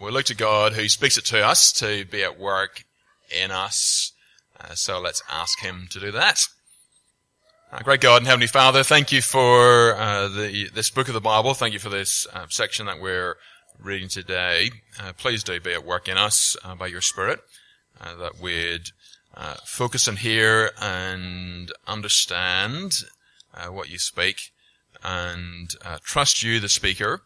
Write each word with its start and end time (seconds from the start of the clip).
We 0.00 0.12
look 0.12 0.26
to 0.26 0.34
God 0.36 0.74
who 0.74 0.88
speaks 0.88 1.18
it 1.18 1.24
to 1.26 1.44
us 1.44 1.72
to 1.72 2.04
be 2.04 2.22
at 2.22 2.38
work 2.38 2.84
in 3.36 3.50
us. 3.50 4.12
Uh, 4.60 4.74
so 4.74 5.00
let's 5.00 5.24
ask 5.28 5.58
Him 5.58 5.88
to 5.90 5.98
do 5.98 6.12
that. 6.12 6.46
Uh, 7.72 7.80
great 7.80 8.00
God 8.00 8.18
and 8.18 8.26
Heavenly 8.26 8.46
Father, 8.46 8.84
thank 8.84 9.10
you 9.10 9.20
for 9.20 9.96
uh, 9.96 10.28
the, 10.28 10.68
this 10.72 10.88
book 10.88 11.08
of 11.08 11.14
the 11.14 11.20
Bible. 11.20 11.52
Thank 11.52 11.72
you 11.72 11.80
for 11.80 11.88
this 11.88 12.28
uh, 12.32 12.46
section 12.48 12.86
that 12.86 13.00
we're 13.00 13.38
reading 13.76 14.08
today. 14.08 14.70
Uh, 15.02 15.14
please 15.14 15.42
do 15.42 15.58
be 15.58 15.72
at 15.72 15.84
work 15.84 16.06
in 16.06 16.16
us 16.16 16.56
uh, 16.62 16.76
by 16.76 16.86
your 16.86 17.00
Spirit, 17.00 17.40
that 18.00 18.40
we'd 18.40 18.90
focus 19.64 20.06
and 20.06 20.18
hear 20.18 20.70
and 20.80 21.72
understand 21.88 22.92
what 23.68 23.90
you 23.90 23.98
speak 23.98 24.52
and 25.02 25.70
trust 26.04 26.44
you, 26.44 26.60
the 26.60 26.68
speaker, 26.68 27.22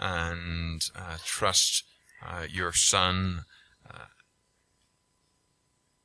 and 0.00 0.90
trust 1.24 1.84
uh, 2.24 2.44
your 2.48 2.72
Son, 2.72 3.44
uh, 3.88 4.06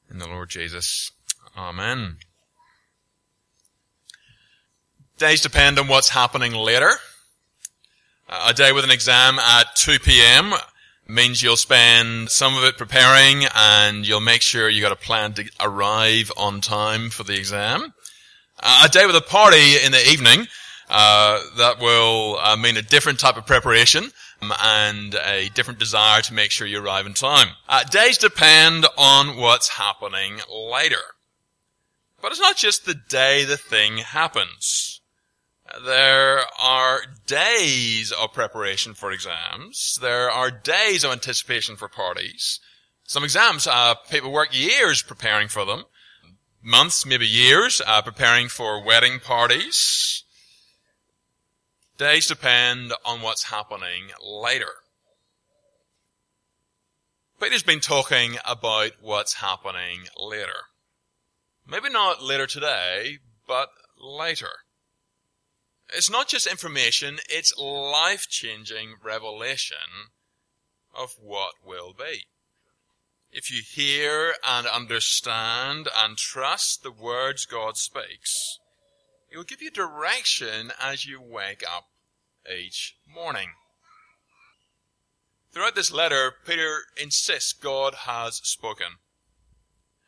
in 0.10 0.20
the 0.20 0.28
Lord 0.28 0.50
Jesus. 0.50 1.12
Amen. 1.58 2.18
Days 5.18 5.42
depend 5.42 5.80
on 5.80 5.88
what's 5.88 6.10
happening 6.10 6.54
later. 6.54 6.92
Uh, 8.28 8.48
a 8.50 8.54
day 8.54 8.72
with 8.72 8.84
an 8.84 8.92
exam 8.92 9.38
at 9.40 9.76
2 9.76 10.00
p.m. 10.00 10.54
means 11.08 11.44
you'll 11.44 11.56
spend 11.56 12.30
some 12.30 12.58
of 12.58 12.64
it 12.64 12.78
preparing 12.78 13.46
and 13.56 14.08
you'll 14.08 14.20
make 14.20 14.42
sure 14.42 14.70
you 14.70 14.82
got 14.82 14.92
a 14.92 14.96
plan 14.96 15.34
to 15.34 15.50
arrive 15.60 16.32
on 16.38 16.62
time 16.62 17.10
for 17.10 17.24
the 17.24 17.38
exam. 17.38 17.94
Uh, 18.60 18.84
a 18.86 18.90
day 18.90 19.06
with 19.06 19.16
a 19.16 19.22
party 19.22 19.76
in 19.84 19.92
the 19.92 20.10
evening, 20.10 20.48
uh, 20.90 21.42
that 21.58 21.80
will 21.80 22.38
uh, 22.42 22.56
mean 22.56 22.78
a 22.78 22.82
different 22.82 23.20
type 23.20 23.38
of 23.38 23.46
preparation 23.46 24.12
and 24.62 25.16
a 25.16 25.50
different 25.50 25.80
desire 25.80 26.22
to 26.24 26.34
make 26.34 26.52
sure 26.52 26.68
you 26.68 26.84
arrive 26.84 27.06
in 27.06 27.14
time. 27.14 27.50
Uh, 27.70 27.84
days 27.84 28.18
depend 28.18 28.86
on 28.98 29.38
what's 29.38 29.70
happening 29.70 30.40
later. 30.50 31.04
But 32.22 32.32
it's 32.32 32.42
not 32.42 32.58
just 32.58 32.86
the 32.86 32.96
day 32.96 33.46
the 33.46 33.58
thing 33.58 33.98
happens. 33.98 35.02
There 35.86 36.42
are 36.60 37.02
days 37.26 38.12
of 38.12 38.34
preparation 38.34 38.94
for 38.94 39.12
exams. 39.12 39.98
There 40.02 40.30
are 40.30 40.52
days 40.52 41.04
of 41.04 41.12
anticipation 41.12 41.76
for 41.76 41.88
parties. 41.88 42.60
Some 43.06 43.24
exams, 43.24 43.68
uh, 43.68 43.96
people 44.10 44.32
work 44.32 44.50
years 44.58 45.02
preparing 45.02 45.48
for 45.48 45.66
them. 45.66 45.86
Months, 46.62 47.06
maybe 47.06 47.28
years, 47.28 47.82
uh, 47.86 48.02
preparing 48.02 48.48
for 48.48 48.82
wedding 48.84 49.20
parties. 49.20 50.24
Days 52.04 52.28
depend 52.28 52.92
on 53.06 53.22
what's 53.22 53.46
happening 53.46 54.10
later. 54.22 54.74
Peter's 57.42 57.64
been 57.64 57.80
talking 57.80 58.36
about 58.46 58.92
what's 59.00 59.36
happening 59.36 60.08
later. 60.18 60.68
Maybe 61.66 61.90
not 61.90 62.22
later 62.22 62.46
today, 62.46 63.20
but 63.48 63.70
later. 63.98 64.50
It's 65.94 66.10
not 66.10 66.28
just 66.28 66.46
information, 66.46 67.20
it's 67.30 67.58
life-changing 67.58 68.96
revelation 69.02 70.12
of 70.94 71.12
what 71.22 71.54
will 71.66 71.94
be. 71.98 72.26
If 73.32 73.50
you 73.50 73.62
hear 73.66 74.34
and 74.46 74.68
understand 74.68 75.88
and 75.98 76.18
trust 76.18 76.84
the 76.84 76.92
words 76.92 77.46
God 77.46 77.78
speaks, 77.78 78.60
it 79.32 79.38
will 79.38 79.46
give 79.46 79.62
you 79.62 79.72
direction 79.72 80.74
as 80.82 81.06
you 81.06 81.22
wake 81.22 81.64
up 81.64 81.86
each 82.50 82.96
morning. 83.08 83.50
Throughout 85.52 85.76
this 85.76 85.92
letter, 85.92 86.34
Peter 86.46 86.80
insists 87.02 87.54
God 87.54 87.94
has 87.94 88.38
spoken. 88.44 88.98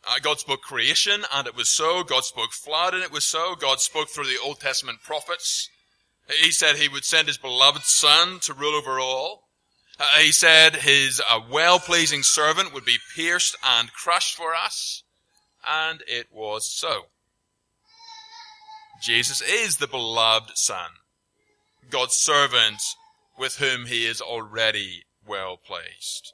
Uh, 0.08 0.16
God 0.22 0.40
spoke 0.40 0.62
creation, 0.62 1.24
and 1.34 1.48
it 1.48 1.56
was 1.56 1.70
so. 1.70 2.04
God 2.04 2.24
spoke 2.24 2.52
flood, 2.52 2.94
and 2.94 3.04
it 3.04 3.12
was 3.12 3.26
so. 3.26 3.56
God 3.56 3.80
spoke 3.80 4.10
through 4.10 4.26
the 4.26 4.40
Old 4.44 4.60
Testament 4.60 5.02
prophets. 5.04 5.70
He 6.28 6.52
said 6.52 6.76
he 6.76 6.90
would 6.90 7.06
send 7.06 7.28
his 7.28 7.38
beloved 7.38 7.84
son 7.84 8.40
to 8.42 8.54
rule 8.54 8.76
over 8.76 9.00
all. 9.00 9.44
Uh, 10.00 10.20
he 10.20 10.32
said 10.32 10.76
his 10.76 11.22
uh, 11.30 11.40
well-pleasing 11.50 12.24
servant 12.24 12.74
would 12.74 12.86
be 12.86 12.98
pierced 13.16 13.56
and 13.64 13.94
crushed 13.94 14.36
for 14.36 14.54
us, 14.54 15.04
and 15.68 16.04
it 16.08 16.28
was 16.32 16.70
so. 16.70 17.06
Jesus 19.02 19.42
is 19.42 19.78
the 19.78 19.88
beloved 19.88 20.58
Son, 20.58 20.90
God's 21.90 22.16
servant 22.16 22.82
with 23.38 23.58
whom 23.58 23.86
he 23.86 24.06
is 24.06 24.22
already 24.22 25.04
well 25.26 25.58
placed. 25.58 26.34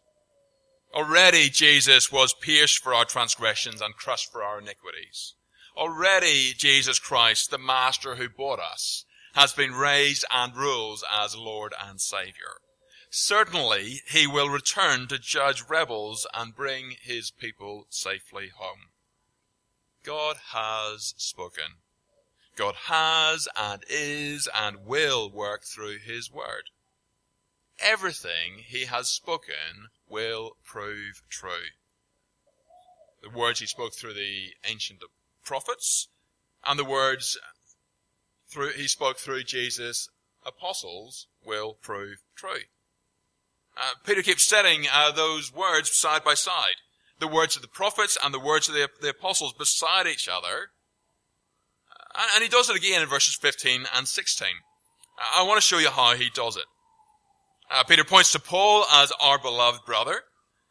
Already 0.94 1.50
Jesus 1.50 2.12
was 2.12 2.34
pierced 2.34 2.80
for 2.80 2.94
our 2.94 3.06
transgressions 3.06 3.82
and 3.82 3.96
crushed 3.96 4.32
for 4.32 4.44
our 4.44 4.60
iniquities. 4.60 5.36
Already 5.76 6.54
Jesus 6.58 7.00
Christ, 7.00 7.50
the 7.50 7.58
Master 7.58 8.16
who 8.16 8.28
bought 8.28 8.60
us, 8.60 9.06
has 9.34 9.54
been 9.54 9.74
raised 9.74 10.26
and 10.30 10.56
rules 10.56 11.04
as 11.10 11.36
Lord 11.36 11.74
and 11.82 12.02
Saviour. 12.02 12.60
Certainly 13.10 14.02
he 14.10 14.28
will 14.28 14.50
return 14.50 15.08
to 15.08 15.18
judge 15.18 15.64
rebels 15.70 16.28
and 16.34 16.56
bring 16.56 16.96
his 17.02 17.32
people 17.32 17.86
safely 17.90 18.50
home. 18.56 18.90
God 20.04 20.38
has 20.52 21.14
spoken. 21.18 21.76
God 22.56 22.76
has 22.88 23.48
and 23.56 23.84
is 23.90 24.50
and 24.54 24.86
will 24.86 25.32
work 25.32 25.64
through 25.64 26.00
His 26.00 26.32
Word. 26.32 26.70
Everything 27.80 28.64
He 28.66 28.86
has 28.86 29.10
spoken 29.10 29.90
will 30.08 30.58
prove 30.64 31.24
true. 31.30 31.72
The 33.22 33.30
words 33.30 33.60
He 33.60 33.66
spoke 33.66 33.94
through 33.94 34.14
the 34.14 34.54
ancient 34.68 35.02
prophets 35.44 36.10
and 36.66 36.78
the 36.78 36.86
words 36.86 37.38
through, 38.50 38.72
He 38.72 38.88
spoke 38.88 39.18
through 39.18 39.44
Jesus' 39.44 40.10
apostles 40.46 41.28
will 41.46 41.78
prove 41.82 42.18
true. 42.36 42.66
Uh, 43.78 43.94
Peter 44.06 44.22
keeps 44.22 44.48
setting 44.48 44.86
uh, 44.92 45.12
those 45.12 45.54
words 45.54 45.96
side 45.96 46.24
by 46.24 46.34
side. 46.34 46.76
The 47.20 47.28
words 47.28 47.56
of 47.56 47.62
the 47.62 47.68
prophets 47.68 48.18
and 48.22 48.34
the 48.34 48.40
words 48.40 48.68
of 48.68 48.74
the, 48.74 48.90
the 49.00 49.10
apostles 49.10 49.54
beside 49.54 50.08
each 50.08 50.28
other 50.28 50.72
and 52.36 52.44
he 52.44 52.50
does 52.50 52.70
it 52.70 52.76
again 52.76 53.02
in 53.02 53.08
verses 53.08 53.36
15 53.36 53.86
and 53.96 54.08
16. 54.08 54.48
I 55.36 55.44
want 55.44 55.58
to 55.58 55.66
show 55.66 55.78
you 55.78 55.90
how 55.90 56.16
he 56.16 56.30
does 56.34 56.58
it. 56.58 56.66
Uh, 57.70 57.84
Peter 57.84 58.04
points 58.04 58.32
to 58.34 58.40
Paul 58.40 58.86
as 58.92 59.14
our 59.22 59.40
beloved 59.40 59.86
brother. 59.86 60.24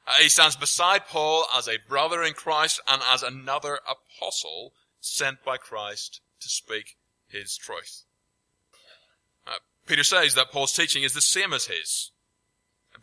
Uh, 0.06 0.15
he 0.21 0.28
stands 0.28 0.56
beside 0.56 1.06
Paul 1.06 1.45
as 1.56 1.69
a 1.69 1.78
brother 1.89 2.23
in 2.23 2.34
Christ 2.34 2.81
and 2.89 3.01
as 3.11 3.23
another 3.23 3.78
apostle 3.89 4.73
sent 5.01 5.43
by 5.45 5.56
Christ 5.56 6.21
to 6.41 6.49
speak 6.49 6.97
his 7.28 7.57
truth. 7.57 8.05
Uh, 9.47 9.53
Peter 9.87 10.05
says 10.05 10.34
that 10.34 10.51
Paul's 10.53 10.72
teaching 10.72 11.05
is 11.05 11.15
the 11.15 11.21
same 11.21 11.53
as 11.53 11.67
his. 11.67 12.11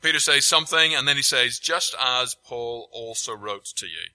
Peter 0.01 0.19
says 0.19 0.45
something 0.45 0.93
and 0.93 1.07
then 1.07 1.15
he 1.15 1.23
says, 1.23 1.59
just 1.59 1.95
as 1.99 2.35
Paul 2.45 2.89
also 2.91 3.33
wrote 3.33 3.65
to 3.77 3.87
you. 3.87 4.11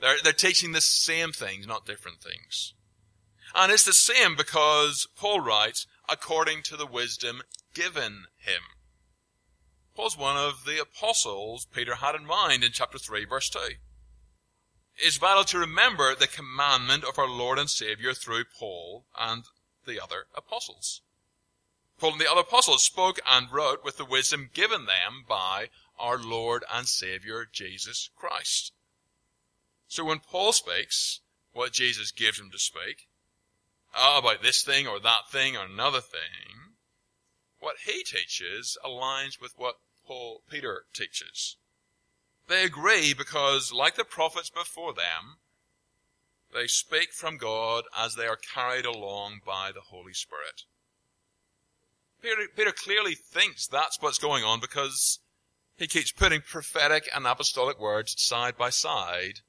They're, 0.00 0.16
they're 0.22 0.32
teaching 0.32 0.72
the 0.72 0.80
same 0.80 1.32
things, 1.32 1.66
not 1.66 1.86
different 1.86 2.18
things. 2.20 2.74
And 3.54 3.70
it's 3.70 3.84
the 3.84 3.92
same 3.92 4.36
because 4.36 5.08
Paul 5.16 5.40
writes, 5.40 5.86
according 6.08 6.62
to 6.64 6.76
the 6.76 6.86
wisdom 6.86 7.42
given 7.74 8.24
him. 8.38 8.62
Paul's 9.94 10.16
one 10.16 10.36
of 10.36 10.64
the 10.64 10.80
apostles 10.80 11.66
Peter 11.66 11.96
had 11.96 12.14
in 12.14 12.26
mind 12.26 12.64
in 12.64 12.72
chapter 12.72 12.98
3 12.98 13.26
verse 13.26 13.50
2. 13.50 13.58
It's 14.96 15.16
vital 15.16 15.44
to 15.44 15.58
remember 15.58 16.14
the 16.14 16.26
commandment 16.26 17.04
of 17.04 17.18
our 17.18 17.28
Lord 17.28 17.58
and 17.58 17.68
Savior 17.68 18.14
through 18.14 18.44
Paul 18.58 19.04
and 19.18 19.44
the 19.86 20.02
other 20.02 20.26
apostles. 20.34 21.02
Paul 21.98 22.12
and 22.12 22.20
the 22.20 22.30
other 22.30 22.40
apostles 22.40 22.82
spoke 22.82 23.20
and 23.26 23.52
wrote 23.52 23.84
with 23.84 23.96
the 23.96 24.04
wisdom 24.04 24.50
given 24.52 24.86
them 24.86 25.24
by 25.28 25.68
our 25.98 26.18
Lord 26.18 26.64
and 26.72 26.88
Savior 26.88 27.46
Jesus 27.50 28.10
Christ. 28.16 28.72
So 29.88 30.04
when 30.04 30.20
Paul 30.20 30.52
speaks, 30.52 31.20
what 31.52 31.72
Jesus 31.72 32.10
gives 32.12 32.40
him 32.40 32.50
to 32.50 32.58
speak, 32.58 33.08
Ah, 33.94 34.16
oh, 34.16 34.18
about 34.18 34.42
this 34.42 34.62
thing 34.62 34.86
or 34.86 34.98
that 35.00 35.30
thing 35.30 35.56
or 35.56 35.64
another 35.64 36.00
thing. 36.00 36.74
What 37.58 37.76
he 37.86 38.02
teaches 38.02 38.76
aligns 38.84 39.40
with 39.40 39.52
what 39.56 39.76
Paul 40.06 40.42
Peter 40.50 40.84
teaches. 40.92 41.56
They 42.48 42.64
agree 42.64 43.14
because, 43.14 43.72
like 43.72 43.94
the 43.94 44.04
prophets 44.04 44.50
before 44.50 44.92
them, 44.92 45.38
they 46.52 46.66
speak 46.66 47.12
from 47.12 47.36
God 47.38 47.84
as 47.96 48.14
they 48.14 48.26
are 48.26 48.36
carried 48.36 48.84
along 48.84 49.40
by 49.46 49.72
the 49.72 49.80
Holy 49.80 50.12
Spirit. 50.12 50.64
Peter, 52.20 52.48
Peter 52.54 52.72
clearly 52.72 53.14
thinks 53.14 53.66
that's 53.66 54.00
what's 54.00 54.18
going 54.18 54.44
on 54.44 54.60
because 54.60 55.20
he 55.76 55.86
keeps 55.86 56.12
putting 56.12 56.40
prophetic 56.40 57.08
and 57.14 57.26
apostolic 57.26 57.80
words 57.80 58.14
side 58.18 58.56
by 58.56 58.70
side 58.70 59.40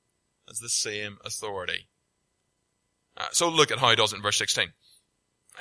as 0.50 0.60
the 0.60 0.70
same 0.70 1.18
authority. 1.24 1.88
Uh, 3.18 3.28
so 3.32 3.50
look 3.50 3.72
at 3.72 3.80
how 3.80 3.90
he 3.90 3.96
does 3.96 4.14
it 4.14 4.18
in 4.18 4.22
verse 4.22 4.38
16. 4.38 4.74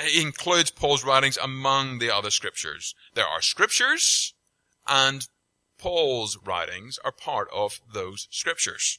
He 0.01 0.23
includes 0.23 0.71
Paul's 0.71 1.05
writings 1.05 1.37
among 1.37 1.99
the 1.99 2.11
other 2.11 2.31
scriptures. 2.31 2.95
There 3.15 3.27
are 3.27 3.43
scriptures, 3.43 4.35
and 4.89 5.27
Paul's 5.79 6.39
writings 6.45 6.99
are 7.05 7.13
part 7.13 7.49
of 7.53 7.81
those 7.93 8.27
scriptures. 8.31 8.99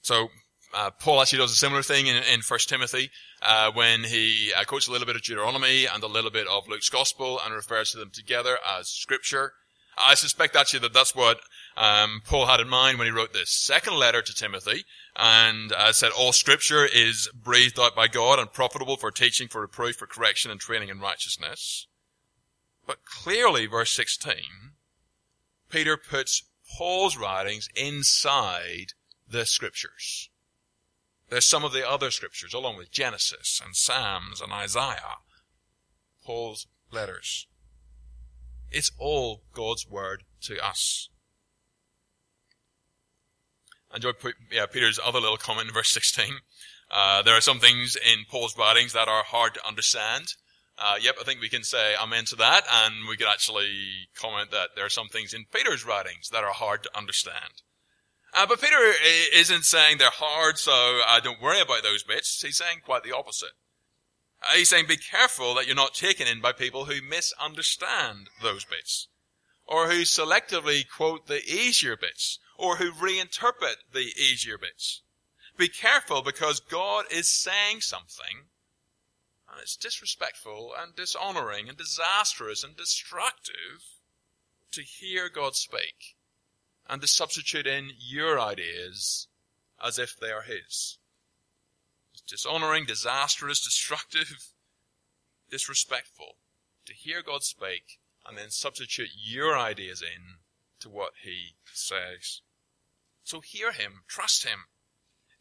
So 0.00 0.28
uh, 0.74 0.90
Paul 0.90 1.20
actually 1.20 1.38
does 1.38 1.52
a 1.52 1.56
similar 1.56 1.82
thing 1.82 2.06
in, 2.06 2.16
in 2.16 2.40
1 2.46 2.58
Timothy 2.66 3.10
uh, 3.42 3.70
when 3.72 4.04
he 4.04 4.52
uh, 4.56 4.64
quotes 4.64 4.86
a 4.86 4.92
little 4.92 5.06
bit 5.06 5.16
of 5.16 5.22
Deuteronomy 5.22 5.86
and 5.86 6.02
a 6.02 6.06
little 6.06 6.30
bit 6.30 6.46
of 6.46 6.68
Luke's 6.68 6.90
Gospel 6.90 7.40
and 7.44 7.54
refers 7.54 7.92
to 7.92 7.98
them 7.98 8.10
together 8.10 8.58
as 8.78 8.88
Scripture. 8.88 9.54
I 9.98 10.14
suspect 10.14 10.54
actually 10.54 10.80
that 10.80 10.92
that's 10.92 11.14
what 11.14 11.40
um, 11.78 12.22
Paul 12.24 12.46
had 12.46 12.60
in 12.60 12.68
mind 12.68 12.98
when 12.98 13.06
he 13.06 13.12
wrote 13.12 13.32
this 13.32 13.50
second 13.50 13.94
letter 13.94 14.20
to 14.20 14.34
Timothy 14.34 14.84
and 15.14 15.72
uh, 15.72 15.92
said 15.92 16.10
all 16.10 16.32
Scripture 16.32 16.84
is 16.84 17.30
breathed 17.32 17.78
out 17.78 17.94
by 17.94 18.08
God 18.08 18.40
and 18.40 18.52
profitable 18.52 18.96
for 18.96 19.12
teaching, 19.12 19.46
for 19.46 19.60
reproof, 19.60 19.96
for 19.96 20.06
correction, 20.06 20.50
and 20.50 20.60
training 20.60 20.88
in 20.88 20.98
righteousness. 20.98 21.86
But 22.84 23.04
clearly, 23.04 23.66
verse 23.66 23.92
16, 23.92 24.34
Peter 25.70 25.96
puts 25.96 26.42
Paul's 26.76 27.16
writings 27.16 27.68
inside 27.76 28.94
the 29.30 29.46
Scriptures. 29.46 30.30
There's 31.28 31.44
some 31.44 31.64
of 31.64 31.72
the 31.72 31.88
other 31.88 32.10
scriptures, 32.10 32.54
along 32.54 32.78
with 32.78 32.90
Genesis 32.90 33.60
and 33.64 33.76
Psalms 33.76 34.40
and 34.40 34.52
Isaiah, 34.52 35.18
Paul's 36.24 36.66
letters. 36.90 37.46
It's 38.70 38.90
all 38.98 39.42
God's 39.52 39.86
word 39.86 40.24
to 40.42 40.58
us. 40.64 41.10
I 43.90 43.96
enjoy 43.96 44.12
yeah, 44.52 44.66
Peter's 44.66 45.00
other 45.02 45.20
little 45.20 45.36
comment 45.36 45.68
in 45.68 45.74
verse 45.74 45.90
16. 45.90 46.26
Uh, 46.90 47.22
there 47.22 47.36
are 47.36 47.40
some 47.40 47.58
things 47.58 47.96
in 47.96 48.24
Paul's 48.30 48.56
writings 48.56 48.92
that 48.92 49.08
are 49.08 49.22
hard 49.22 49.54
to 49.54 49.66
understand. 49.66 50.34
Uh, 50.78 50.94
yep, 51.00 51.16
I 51.20 51.24
think 51.24 51.40
we 51.40 51.48
can 51.48 51.64
say 51.64 51.94
amen 52.00 52.24
to 52.26 52.36
that, 52.36 52.64
and 52.70 53.08
we 53.08 53.16
could 53.16 53.26
actually 53.26 54.08
comment 54.14 54.50
that 54.52 54.70
there 54.76 54.84
are 54.86 54.90
some 54.90 55.08
things 55.08 55.34
in 55.34 55.44
Peter's 55.52 55.84
writings 55.84 56.28
that 56.30 56.44
are 56.44 56.52
hard 56.52 56.82
to 56.84 56.96
understand. 56.96 57.62
Uh, 58.32 58.46
but 58.46 58.60
Peter 58.60 58.94
isn't 59.34 59.64
saying 59.64 59.98
they're 59.98 60.10
hard, 60.10 60.58
so 60.58 61.00
uh, 61.06 61.18
don't 61.20 61.42
worry 61.42 61.60
about 61.60 61.82
those 61.82 62.04
bits. 62.04 62.40
He's 62.42 62.58
saying 62.58 62.80
quite 62.84 63.02
the 63.02 63.16
opposite. 63.16 63.52
Uh, 64.42 64.54
he's 64.54 64.68
saying 64.68 64.86
be 64.86 64.96
careful 64.96 65.54
that 65.54 65.66
you're 65.66 65.74
not 65.74 65.94
taken 65.94 66.28
in 66.28 66.40
by 66.40 66.52
people 66.52 66.84
who 66.84 67.02
misunderstand 67.02 68.28
those 68.40 68.64
bits, 68.64 69.08
or 69.66 69.90
who 69.90 70.02
selectively 70.02 70.84
quote 70.88 71.26
the 71.26 71.44
easier 71.44 71.96
bits, 71.96 72.38
or 72.58 72.76
who 72.76 72.90
reinterpret 72.90 73.76
the 73.92 74.12
easier 74.16 74.58
bits. 74.58 75.02
Be 75.56 75.68
careful 75.68 76.22
because 76.22 76.60
God 76.60 77.06
is 77.10 77.28
saying 77.28 77.80
something, 77.80 78.48
and 79.50 79.60
it's 79.60 79.76
disrespectful 79.76 80.72
and 80.78 80.94
dishonoring 80.94 81.68
and 81.68 81.78
disastrous 81.78 82.62
and 82.62 82.76
destructive 82.76 83.84
to 84.72 84.82
hear 84.82 85.28
God 85.28 85.56
speak 85.56 86.16
and 86.88 87.00
to 87.00 87.08
substitute 87.08 87.66
in 87.66 87.90
your 87.98 88.38
ideas 88.38 89.28
as 89.82 89.98
if 89.98 90.18
they 90.18 90.30
are 90.30 90.42
his. 90.42 90.98
It's 92.12 92.22
dishonoring, 92.26 92.86
disastrous, 92.86 93.60
destructive, 93.64 94.52
disrespectful 95.50 96.36
to 96.86 96.94
hear 96.94 97.22
God 97.22 97.42
speak 97.42 98.00
and 98.26 98.36
then 98.36 98.50
substitute 98.50 99.10
your 99.14 99.56
ideas 99.56 100.02
in 100.02 100.36
to 100.80 100.88
what 100.88 101.12
he 101.22 101.54
says. 101.72 102.42
So 103.28 103.42
hear 103.42 103.72
him, 103.72 104.04
trust 104.08 104.44
him. 104.44 104.60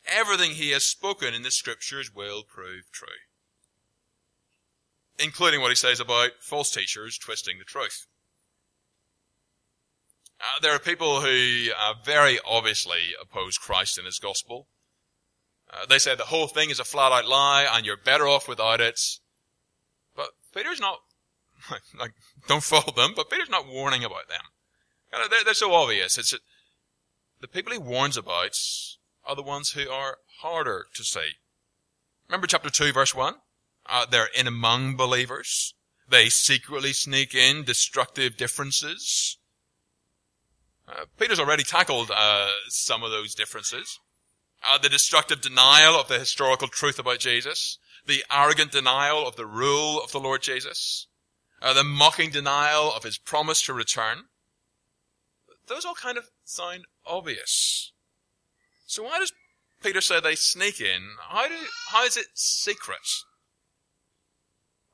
Everything 0.05 0.51
he 0.51 0.71
has 0.71 0.85
spoken 0.85 1.33
in 1.33 1.43
the 1.43 1.51
scriptures 1.51 2.13
will 2.13 2.43
prove 2.43 2.91
true. 2.91 3.07
Including 5.17 5.61
what 5.61 5.71
he 5.71 5.75
says 5.75 6.01
about 6.01 6.31
false 6.41 6.69
teachers 6.69 7.17
twisting 7.17 7.59
the 7.59 7.63
truth. 7.63 8.07
Uh, 10.41 10.59
there 10.61 10.73
are 10.73 10.79
people 10.79 11.21
who 11.21 11.69
uh, 11.79 11.93
very 12.03 12.39
obviously 12.45 13.13
oppose 13.21 13.57
Christ 13.57 13.97
and 13.97 14.05
his 14.05 14.19
gospel. 14.19 14.67
Uh, 15.71 15.85
they 15.85 15.97
say 15.97 16.13
the 16.13 16.23
whole 16.23 16.47
thing 16.47 16.69
is 16.69 16.81
a 16.81 16.83
flat 16.83 17.13
out 17.13 17.25
lie 17.25 17.65
and 17.71 17.85
you're 17.85 17.95
better 17.95 18.27
off 18.27 18.49
without 18.49 18.81
it. 18.81 18.99
But 20.13 20.31
Peter's 20.53 20.81
not, 20.81 20.99
like, 21.97 22.11
don't 22.49 22.63
follow 22.63 22.91
them, 22.93 23.13
but 23.15 23.29
Peter's 23.29 23.49
not 23.49 23.65
warning 23.65 24.03
about 24.03 24.27
them. 24.27 24.41
They're, 25.09 25.45
they're, 25.45 25.53
so 25.53 25.73
obvious. 25.73 26.17
It's, 26.17 26.33
the 27.39 27.47
people 27.47 27.71
he 27.71 27.77
warns 27.77 28.17
about 28.17 28.57
are 29.25 29.35
the 29.35 29.43
ones 29.43 29.71
who 29.71 29.89
are 29.89 30.17
harder 30.41 30.87
to 30.93 31.03
see. 31.03 31.35
Remember 32.27 32.47
chapter 32.47 32.69
2 32.69 32.93
verse 32.93 33.13
1? 33.13 33.35
Uh, 33.85 34.05
they're 34.05 34.29
in 34.37 34.47
among 34.47 34.95
believers. 34.95 35.73
They 36.09 36.29
secretly 36.29 36.93
sneak 36.93 37.35
in 37.35 37.63
destructive 37.63 38.37
differences. 38.37 39.37
Uh, 40.87 41.05
Peter's 41.19 41.39
already 41.39 41.63
tackled 41.63 42.11
uh, 42.13 42.49
some 42.69 43.03
of 43.03 43.11
those 43.11 43.35
differences. 43.35 43.99
Uh, 44.65 44.77
the 44.77 44.89
destructive 44.89 45.41
denial 45.41 45.95
of 45.95 46.07
the 46.07 46.19
historical 46.19 46.67
truth 46.67 46.97
about 46.97 47.19
Jesus, 47.19 47.77
the 48.05 48.23
arrogant 48.31 48.71
denial 48.71 49.27
of 49.27 49.35
the 49.35 49.45
rule 49.45 50.01
of 50.01 50.11
the 50.11 50.19
Lord 50.19 50.41
Jesus, 50.41 51.07
uh, 51.61 51.73
the 51.73 51.83
mocking 51.83 52.31
denial 52.31 52.91
of 52.91 53.03
his 53.03 53.17
promise 53.17 53.61
to 53.63 53.73
return. 53.73 54.25
Those 55.67 55.85
all 55.85 55.95
kind 55.95 56.17
of 56.17 56.29
sound 56.45 56.85
obvious. 57.05 57.91
So 58.85 59.03
why 59.03 59.19
does 59.19 59.33
Peter 59.83 60.01
say 60.01 60.19
they 60.19 60.35
sneak 60.35 60.79
in? 60.79 61.01
How, 61.29 61.47
do, 61.47 61.55
how 61.89 62.05
is 62.05 62.17
it 62.17 62.27
secret? 62.33 62.97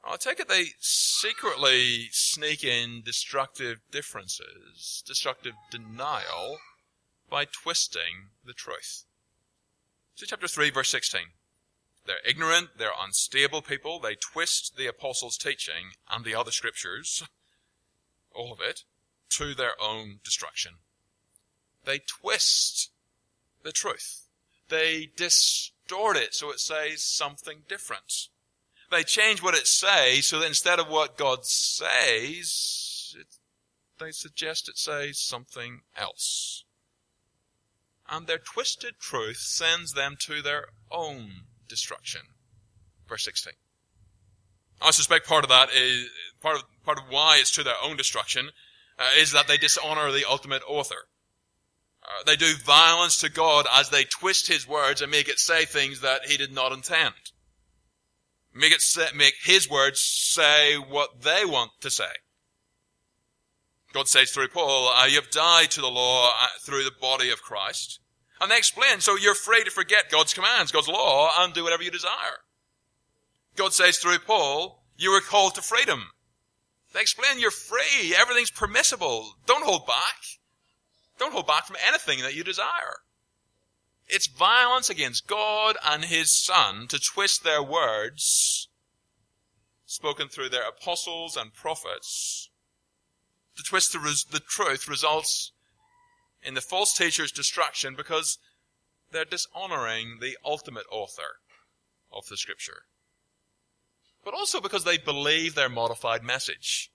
I 0.04 0.18
take 0.18 0.40
it 0.40 0.50
they 0.50 0.66
secretly 0.80 2.10
sneak 2.12 2.64
in 2.64 3.04
destructive 3.06 3.78
differences, 3.90 5.02
destructive 5.06 5.54
denial, 5.72 6.58
by 7.30 7.46
twisting 7.46 8.30
the 8.46 8.54
truth. 8.54 9.06
See 10.16 10.26
chapter 10.28 10.48
3 10.48 10.72
verse 10.72 10.90
16. 10.90 11.22
They're 12.06 12.18
ignorant, 12.28 12.72
they're 12.78 12.92
unstable 13.00 13.62
people, 13.62 14.00
they 14.00 14.16
twist 14.16 14.76
the 14.76 14.88
apostles' 14.88 15.38
teaching 15.38 15.92
and 16.12 16.26
the 16.26 16.36
other 16.36 16.52
scriptures, 16.52 17.24
all 18.36 18.52
of 18.52 18.60
it, 18.60 18.84
to 19.38 19.53
their 19.53 19.74
own 19.81 20.19
destruction. 20.24 20.74
They 21.85 22.00
twist 22.00 22.91
the 23.63 23.71
truth. 23.71 24.27
They 24.69 25.09
distort 25.15 26.18
it 26.18 26.33
so 26.33 26.51
it 26.51 26.59
says 26.59 27.03
something 27.03 27.63
different 27.68 28.30
they 28.94 29.03
change 29.03 29.41
what 29.41 29.56
it 29.56 29.68
says 29.68 30.27
so 30.27 30.39
that 30.39 30.47
instead 30.47 30.80
of 30.80 30.88
what 30.88 31.18
God 31.18 31.45
says, 31.45 33.15
it, 33.19 33.27
they 34.00 34.12
suggest 34.12 34.69
it 34.69 34.77
says 34.77 35.19
something 35.19 35.81
else. 35.97 36.63
And 38.09 38.28
their 38.28 38.37
twisted 38.37 38.99
truth 38.99 39.37
sends 39.37 39.94
them 39.94 40.16
to 40.21 40.42
their 40.42 40.68
own 40.92 41.45
destruction. 41.68 42.21
Verse 43.07 43.25
16. 43.25 43.54
I 44.81 44.92
suspect 44.92 45.28
part 45.28 45.44
of 45.44 45.49
that 45.49 45.69
is, 45.71 46.09
part 46.42 46.57
of, 46.57 46.63
part 46.83 46.97
of 46.97 47.06
why 47.09 47.37
it's 47.40 47.52
to 47.52 47.63
their 47.63 47.81
own 47.81 47.97
destruction, 47.97 48.49
uh, 49.00 49.09
is 49.18 49.31
that 49.31 49.47
they 49.47 49.57
dishonor 49.57 50.12
the 50.12 50.26
ultimate 50.30 50.62
author. 50.68 51.07
Uh, 52.04 52.23
they 52.26 52.35
do 52.35 52.54
violence 52.66 53.21
to 53.21 53.31
God 53.31 53.66
as 53.73 53.90
they 53.90 54.04
twist 54.04 54.47
His 54.47 54.68
words 54.68 55.02
and 55.02 55.12
make 55.12 55.30
it 55.30 55.40
say 55.40 55.66
things 55.66 56.02
that 56.02 56.26
He 56.26 56.38
did 56.38 56.54
not 56.54 56.71
intend. 56.71 57.14
Make 58.54 58.71
it 58.71 58.81
say, 58.81 59.07
make 59.16 59.33
his 59.44 59.69
words 59.69 60.00
say 60.00 60.76
what 60.76 61.21
they 61.21 61.44
want 61.44 61.71
to 61.81 61.90
say. 61.90 62.12
God 63.94 64.07
says 64.07 64.31
through 64.31 64.50
Paul, 64.50 64.90
uh, 64.90 65.06
you 65.06 65.16
have 65.16 65.31
died 65.31 65.71
to 65.71 65.81
the 65.81 65.88
law 65.88 66.30
uh, 66.30 66.47
through 66.62 66.83
the 66.83 66.92
body 67.02 67.30
of 67.31 67.42
Christ. 67.42 68.00
And 68.40 68.52
they 68.52 68.57
explain, 68.57 69.00
so 69.00 69.16
you're 69.16 69.35
free 69.35 69.64
to 69.64 69.71
forget 69.71 70.12
God's 70.12 70.33
commands, 70.33 70.71
God's 70.71 70.88
law, 70.88 71.31
and 71.38 71.54
do 71.54 71.64
whatever 71.64 71.83
you 71.83 71.92
desire. 71.92 72.42
God 73.56 73.73
says 73.73 73.97
through 73.97 74.19
Paul, 74.19 74.83
you 74.97 75.12
were 75.12 75.21
called 75.21 75.56
to 75.56 75.62
freedom. 75.62 76.12
They 76.94 77.02
explain 77.02 77.40
you're 77.40 77.52
free, 77.52 78.16
everything's 78.16 78.52
permissible. 78.52 79.35
Don't 79.45 79.66
hold 79.66 79.88
back. 79.88 80.16
Don't 81.18 81.33
hold 81.33 81.47
back 81.47 81.66
from 81.66 81.78
anything 81.85 82.21
that 82.21 82.35
you 82.35 82.44
desire. 82.44 83.02
It's 84.07 84.28
violence 84.28 84.90
against 84.90 85.28
God 85.28 85.76
and 85.83 86.06
His 86.06 86.31
Son 86.31 86.88
to 86.90 87.00
twist 87.00 87.44
their 87.44 87.64
words, 87.64 88.68
spoken 89.85 90.28
through 90.28 90.50
their 90.50 90.68
apostles 90.68 91.35
and 91.35 91.54
prophets. 91.54 92.50
To 93.57 93.64
twist 93.64 93.94
the, 93.94 94.00
res- 94.00 94.26
the 94.26 94.40
truth 94.40 94.88
results 94.88 95.52
in 96.44 96.54
the 96.54 96.62
false 96.62 96.94
teacher's 96.94 97.31
destruction 97.31 97.95
because 97.95 98.38
they're 99.12 99.26
dishonoring 99.26 100.18
the 100.19 100.38
ultimate 100.44 100.85
author 100.92 101.40
of 102.12 102.28
the 102.28 102.38
scripture. 102.38 102.83
But 104.23 104.33
also 104.33 104.61
because 104.61 104.83
they 104.83 104.97
believe 104.97 105.56
their 105.56 105.69
modified 105.69 106.23
message. 106.23 106.92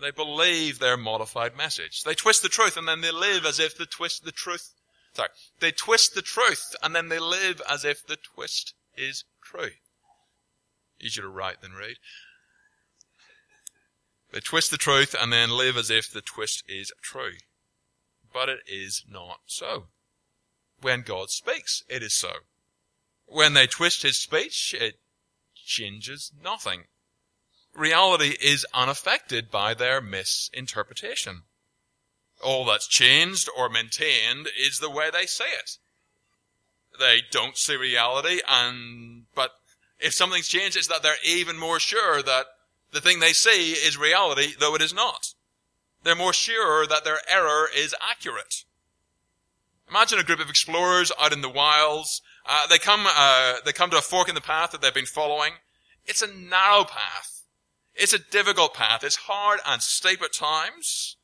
They 0.00 0.10
believe 0.10 0.78
their 0.78 0.96
modified 0.96 1.56
message. 1.56 2.02
They 2.02 2.14
twist 2.14 2.42
the 2.42 2.48
truth 2.48 2.76
and 2.76 2.88
then 2.88 3.00
they 3.00 3.10
live 3.10 3.44
as 3.44 3.58
if 3.58 3.76
the 3.76 3.86
twist, 3.86 4.24
the 4.24 4.32
truth 4.32 4.72
Sorry. 5.14 5.28
They 5.60 5.72
twist 5.72 6.14
the 6.14 6.22
truth 6.22 6.74
and 6.82 6.94
then 6.94 7.08
they 7.08 7.18
live 7.18 7.60
as 7.68 7.84
if 7.84 8.06
the 8.06 8.16
twist 8.16 8.74
is 8.96 9.24
true. 9.42 9.72
Easier 11.00 11.22
to 11.22 11.28
write 11.28 11.60
than 11.60 11.72
read. 11.72 11.96
They 14.32 14.40
twist 14.40 14.70
the 14.70 14.78
truth 14.78 15.14
and 15.18 15.32
then 15.32 15.50
live 15.50 15.76
as 15.76 15.90
if 15.90 16.10
the 16.10 16.22
twist 16.22 16.64
is 16.66 16.92
true. 17.02 17.34
But 18.32 18.48
it 18.48 18.60
is 18.66 19.04
not 19.08 19.40
so. 19.46 19.88
When 20.80 21.02
God 21.02 21.28
speaks, 21.28 21.82
it 21.88 22.02
is 22.02 22.14
so. 22.14 22.32
When 23.26 23.52
they 23.52 23.66
twist 23.66 24.02
his 24.02 24.18
speech, 24.18 24.74
it 24.78 24.96
changes 25.64 26.32
nothing. 26.42 26.84
Reality 27.74 28.36
is 28.40 28.66
unaffected 28.74 29.50
by 29.50 29.74
their 29.74 30.00
misinterpretation. 30.00 31.42
All 32.42 32.64
that's 32.64 32.88
changed 32.88 33.48
or 33.56 33.68
maintained 33.68 34.48
is 34.58 34.78
the 34.78 34.90
way 34.90 35.10
they 35.10 35.26
say 35.26 35.46
it. 35.46 35.78
They 36.98 37.22
don't 37.30 37.56
see 37.56 37.76
reality 37.76 38.40
and, 38.46 39.24
but 39.34 39.52
if 39.98 40.12
something's 40.12 40.48
changed, 40.48 40.76
it's 40.76 40.88
that 40.88 41.02
they're 41.02 41.14
even 41.24 41.56
more 41.56 41.78
sure 41.78 42.22
that 42.22 42.46
the 42.92 43.00
thing 43.00 43.20
they 43.20 43.32
see 43.32 43.72
is 43.72 43.96
reality, 43.96 44.52
though 44.58 44.74
it 44.74 44.82
is 44.82 44.92
not. 44.92 45.34
They're 46.02 46.14
more 46.14 46.32
sure 46.32 46.86
that 46.86 47.04
their 47.04 47.20
error 47.28 47.68
is 47.74 47.94
accurate. 48.00 48.64
Imagine 49.88 50.18
a 50.18 50.24
group 50.24 50.40
of 50.40 50.50
explorers 50.50 51.12
out 51.20 51.32
in 51.32 51.40
the 51.40 51.48
wilds. 51.48 52.22
Uh, 52.44 52.66
they 52.66 52.78
come, 52.78 53.04
uh, 53.06 53.56
they 53.64 53.72
come 53.72 53.90
to 53.90 53.98
a 53.98 54.02
fork 54.02 54.28
in 54.28 54.34
the 54.34 54.40
path 54.40 54.72
that 54.72 54.80
they've 54.80 54.94
been 54.94 55.06
following. 55.06 55.52
It's 56.04 56.22
a 56.22 56.26
narrow 56.26 56.84
path. 56.84 57.42
It's 57.94 58.12
a 58.12 58.18
difficult 58.18 58.74
path. 58.74 59.04
It's 59.04 59.16
hard 59.16 59.60
and 59.66 59.82
steep 59.82 60.22
at 60.22 60.32
times. 60.32 61.16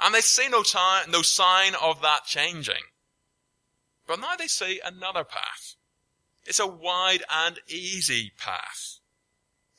And 0.00 0.14
they 0.14 0.20
see 0.20 0.48
no 0.48 0.62
time, 0.62 1.10
no 1.10 1.22
sign 1.22 1.74
of 1.74 2.00
that 2.02 2.24
changing. 2.24 2.84
But 4.06 4.20
now 4.20 4.36
they 4.36 4.46
see 4.46 4.80
another 4.84 5.24
path. 5.24 5.74
It's 6.44 6.60
a 6.60 6.66
wide 6.66 7.24
and 7.30 7.58
easy 7.66 8.32
path. 8.38 9.00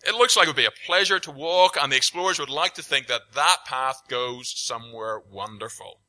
It 0.05 0.15
looks 0.15 0.35
like 0.35 0.45
it 0.45 0.49
would 0.49 0.55
be 0.55 0.65
a 0.65 0.85
pleasure 0.85 1.19
to 1.19 1.31
walk, 1.31 1.77
and 1.79 1.91
the 1.91 1.97
explorers 1.97 2.39
would 2.39 2.49
like 2.49 2.73
to 2.75 2.83
think 2.83 3.07
that 3.07 3.33
that 3.33 3.59
path 3.65 4.03
goes 4.07 4.53
somewhere 4.55 5.21
wonderful. 5.31 6.01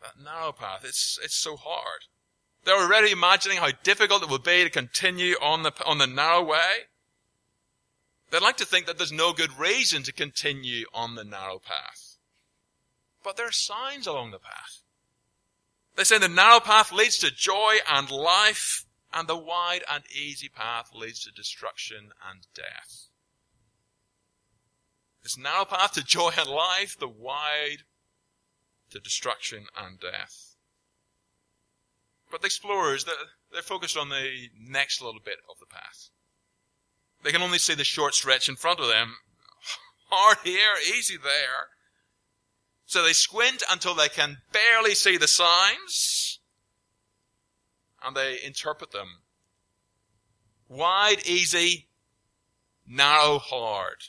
That 0.00 0.22
narrow 0.22 0.52
path, 0.52 0.84
it's, 0.84 1.18
it's 1.22 1.36
so 1.36 1.56
hard. 1.56 2.06
They're 2.70 2.78
already 2.78 3.10
imagining 3.10 3.58
how 3.58 3.70
difficult 3.82 4.22
it 4.22 4.28
will 4.28 4.38
be 4.38 4.62
to 4.62 4.70
continue 4.70 5.34
on 5.42 5.64
the, 5.64 5.72
on 5.84 5.98
the 5.98 6.06
narrow 6.06 6.44
way. 6.44 6.86
They'd 8.30 8.42
like 8.42 8.58
to 8.58 8.64
think 8.64 8.86
that 8.86 8.96
there's 8.96 9.10
no 9.10 9.32
good 9.32 9.58
reason 9.58 10.04
to 10.04 10.12
continue 10.12 10.86
on 10.94 11.16
the 11.16 11.24
narrow 11.24 11.58
path. 11.58 12.18
But 13.24 13.36
there 13.36 13.48
are 13.48 13.50
signs 13.50 14.06
along 14.06 14.30
the 14.30 14.38
path. 14.38 14.82
They 15.96 16.04
say 16.04 16.18
the 16.18 16.28
narrow 16.28 16.60
path 16.60 16.92
leads 16.92 17.18
to 17.18 17.32
joy 17.32 17.78
and 17.90 18.08
life, 18.08 18.84
and 19.12 19.26
the 19.26 19.36
wide 19.36 19.82
and 19.90 20.04
easy 20.14 20.48
path 20.48 20.90
leads 20.94 21.24
to 21.24 21.32
destruction 21.32 22.12
and 22.30 22.46
death. 22.54 23.08
This 25.24 25.36
narrow 25.36 25.64
path 25.64 25.94
to 25.94 26.04
joy 26.04 26.30
and 26.38 26.48
life, 26.48 26.96
the 26.96 27.08
wide 27.08 27.82
to 28.90 29.00
destruction 29.00 29.64
and 29.76 29.98
death. 29.98 30.54
But 32.30 32.42
the 32.42 32.46
explorers, 32.46 33.04
they're, 33.04 33.14
they're 33.52 33.62
focused 33.62 33.96
on 33.96 34.08
the 34.08 34.48
next 34.58 35.00
little 35.00 35.20
bit 35.24 35.38
of 35.50 35.58
the 35.58 35.66
path. 35.66 36.10
They 37.22 37.32
can 37.32 37.42
only 37.42 37.58
see 37.58 37.74
the 37.74 37.84
short 37.84 38.14
stretch 38.14 38.48
in 38.48 38.56
front 38.56 38.80
of 38.80 38.88
them. 38.88 39.16
Hard 40.10 40.38
here, 40.44 40.76
easy 40.94 41.16
there. 41.16 41.70
So 42.86 43.02
they 43.02 43.12
squint 43.12 43.62
until 43.70 43.94
they 43.94 44.08
can 44.08 44.38
barely 44.52 44.94
see 44.94 45.16
the 45.16 45.28
signs 45.28 46.40
and 48.02 48.16
they 48.16 48.38
interpret 48.42 48.90
them. 48.90 49.08
Wide, 50.68 51.26
easy, 51.26 51.88
narrow, 52.86 53.38
hard. 53.38 54.04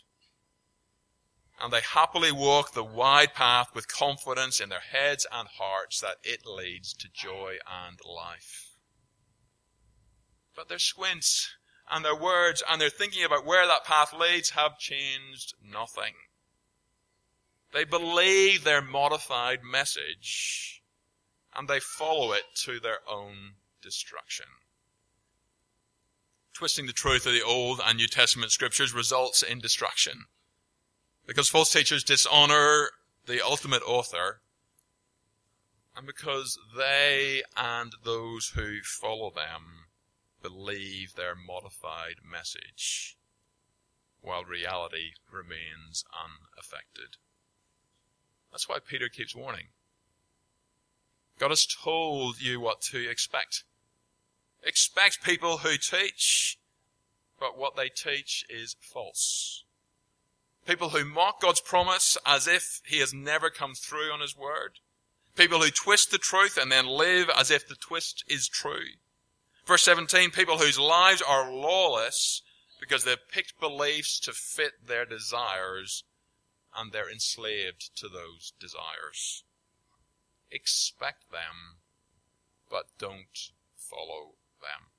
And 1.62 1.72
they 1.72 1.82
happily 1.82 2.32
walk 2.32 2.74
the 2.74 2.84
wide 2.84 3.36
path 3.36 3.70
with 3.76 3.88
confidence 3.88 4.60
in 4.60 4.70
their 4.70 4.80
heads 4.80 5.28
and 5.32 5.48
hearts 5.48 6.00
that 6.02 6.18
it 6.24 6.46
leads 6.46 6.94
to 6.94 7.08
joy 7.14 7.58
and 7.88 8.00
life. 8.04 8.72
But 10.56 10.70
their 10.70 10.80
squints 10.80 11.56
and 11.90 12.04
their 12.04 12.16
words 12.16 12.64
and 12.68 12.82
their 12.82 12.90
thinking 12.90 13.24
about 13.24 13.46
where 13.46 13.68
that 13.68 13.86
path 13.86 14.12
leads 14.14 14.52
have 14.52 14.80
changed 14.80 15.54
nothing. 15.64 16.14
They 17.74 17.84
believe 17.84 18.64
their 18.64 18.82
modified 18.82 19.60
message 19.64 20.82
and 21.56 21.68
they 21.68 21.80
follow 21.80 22.34
it 22.34 22.44
to 22.64 22.80
their 22.80 23.00
own 23.10 23.56
destruction. 23.82 24.46
Twisting 26.54 26.86
the 26.86 26.94
truth 26.94 27.26
of 27.26 27.34
the 27.34 27.44
Old 27.44 27.82
and 27.86 27.98
New 27.98 28.08
Testament 28.08 28.52
scriptures 28.52 28.94
results 28.94 29.44
in 29.44 29.60
destruction. 29.60 30.26
Because 31.26 31.50
false 31.50 31.72
teachers 31.72 32.04
dishonor 32.04 32.90
the 33.26 33.46
ultimate 33.46 33.84
author, 33.84 34.42
and 35.96 36.08
because 36.08 36.58
they 36.76 37.44
and 37.56 37.94
those 38.04 38.54
who 38.56 38.82
follow 38.84 39.30
them 39.30 39.86
believe 40.42 41.16
their 41.16 41.36
modified 41.36 42.16
message, 42.30 43.18
while 44.22 44.44
reality 44.44 45.12
remains 45.32 46.04
unaffected. 46.14 47.18
That's 48.52 48.68
why 48.68 48.80
Peter 48.80 49.10
keeps 49.10 49.36
warning. 49.36 49.68
God 51.40 51.50
has 51.50 51.66
told 51.66 52.42
you 52.42 52.60
what 52.60 52.82
to 52.92 53.10
expect. 53.10 53.64
Expect 54.64 55.24
people 55.24 55.60
who 55.60 55.78
teach, 55.78 56.60
but 57.40 57.58
what 57.58 57.76
they 57.76 57.90
teach 57.90 58.46
is 58.50 58.76
false. 58.80 59.64
People 60.66 60.90
who 60.90 61.04
mock 61.04 61.42
God's 61.42 61.62
promise 61.62 62.18
as 62.26 62.48
if 62.48 62.82
He 62.86 63.00
has 63.00 63.14
never 63.14 63.50
come 63.50 63.74
through 63.74 64.12
on 64.12 64.22
His 64.22 64.38
word. 64.38 64.80
People 65.36 65.62
who 65.62 65.72
twist 65.72 66.12
the 66.12 66.18
truth 66.18 66.58
and 66.58 66.72
then 66.72 66.86
live 66.86 67.30
as 67.30 67.50
if 67.50 67.68
the 67.68 67.76
twist 67.76 68.24
is 68.28 68.48
true. 68.48 68.86
Verse 69.66 69.84
17, 69.84 70.32
people 70.32 70.58
whose 70.58 70.80
lives 70.80 71.22
are 71.22 71.52
lawless 71.52 72.42
because 72.80 73.04
they've 73.04 73.30
picked 73.32 73.60
beliefs 73.60 74.20
to 74.20 74.34
fit 74.34 74.74
their 74.86 75.06
desires 75.06 76.04
and 76.76 76.92
they're 76.92 77.10
enslaved 77.10 77.96
to 77.96 78.08
those 78.08 78.54
desires. 78.60 79.44
Expect 80.50 81.32
them, 81.32 81.80
but 82.70 82.86
don't 82.98 83.52
follow 83.76 84.36
them. 84.62 84.91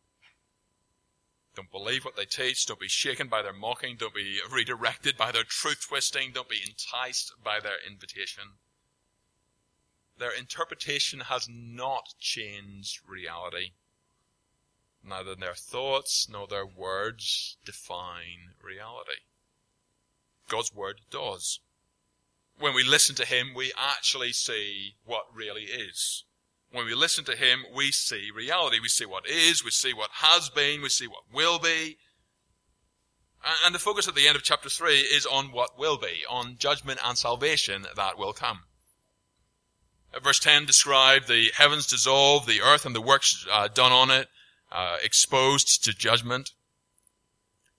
Don't 1.55 1.71
believe 1.71 2.05
what 2.05 2.17
they 2.17 2.25
teach. 2.25 2.65
Don't 2.67 2.81
be 2.81 2.89
shaken 2.89 3.29
by 3.29 3.43
their 3.43 3.53
mocking. 3.53 3.97
Don't 3.97 4.15
be 4.15 4.41
redirected 4.51 5.17
by 5.17 5.33
their 5.33 5.45
truth 5.45 5.87
twisting. 5.87 6.33
Don't 6.33 6.49
be 6.49 6.63
enticed 6.67 7.33
by 7.43 7.61
their 7.61 7.77
invitation. 7.87 8.45
Their 10.19 10.31
interpretation 10.31 11.21
has 11.21 11.49
not 11.51 12.15
changed 12.19 13.01
reality. 13.07 13.73
Neither 15.05 15.35
their 15.35 15.55
thoughts 15.55 16.29
nor 16.29 16.47
their 16.47 16.67
words 16.67 17.57
define 17.65 18.55
reality. 18.63 19.23
God's 20.49 20.73
word 20.73 21.01
does. 21.11 21.61
When 22.59 22.75
we 22.75 22.85
listen 22.85 23.17
to 23.17 23.25
Him, 23.25 23.53
we 23.55 23.73
actually 23.77 24.33
see 24.33 24.95
what 25.05 25.35
really 25.35 25.65
is. 25.65 26.25
When 26.73 26.87
we 26.87 26.95
listen 26.95 27.25
to 27.27 27.37
him, 27.37 27.65
we 27.75 27.93
see 27.93 28.31
reality. 28.35 28.81
We 28.81 28.89
see 28.89 29.05
what 29.05 29.29
is, 29.29 29.63
we 29.63 29.71
see 29.71 29.93
what 29.93 30.11
has 30.15 30.49
been, 30.49 30.81
we 30.81 30.89
see 30.89 31.07
what 31.07 31.25
will 31.33 31.59
be. 31.59 31.99
And 33.65 33.75
the 33.75 33.79
focus 33.79 34.09
at 34.09 34.15
the 34.15 34.27
end 34.27 34.37
of 34.37 34.43
chapter 34.43 34.69
3 34.69 34.95
is 34.95 35.27
on 35.27 35.53
what 35.53 35.79
will 35.79 35.99
be, 35.99 36.25
on 36.31 36.57
judgment 36.59 37.01
and 37.05 37.19
salvation 37.19 37.87
that 37.97 38.19
will 38.19 38.33
come. 38.33 38.61
Verse 40.23 40.39
10 40.39 40.67
described 40.67 41.29
the 41.29 41.51
heavens 41.55 41.87
dissolved, 41.87 42.47
the 42.47 42.61
earth 42.61 42.87
and 42.87 42.95
the 42.95 43.01
works 43.01 43.47
uh, 43.51 43.69
done 43.69 43.93
on 43.93 44.11
it, 44.11 44.29
uh, 44.71 44.97
exposed 45.03 45.85
to 45.85 45.93
judgment. 45.93 46.53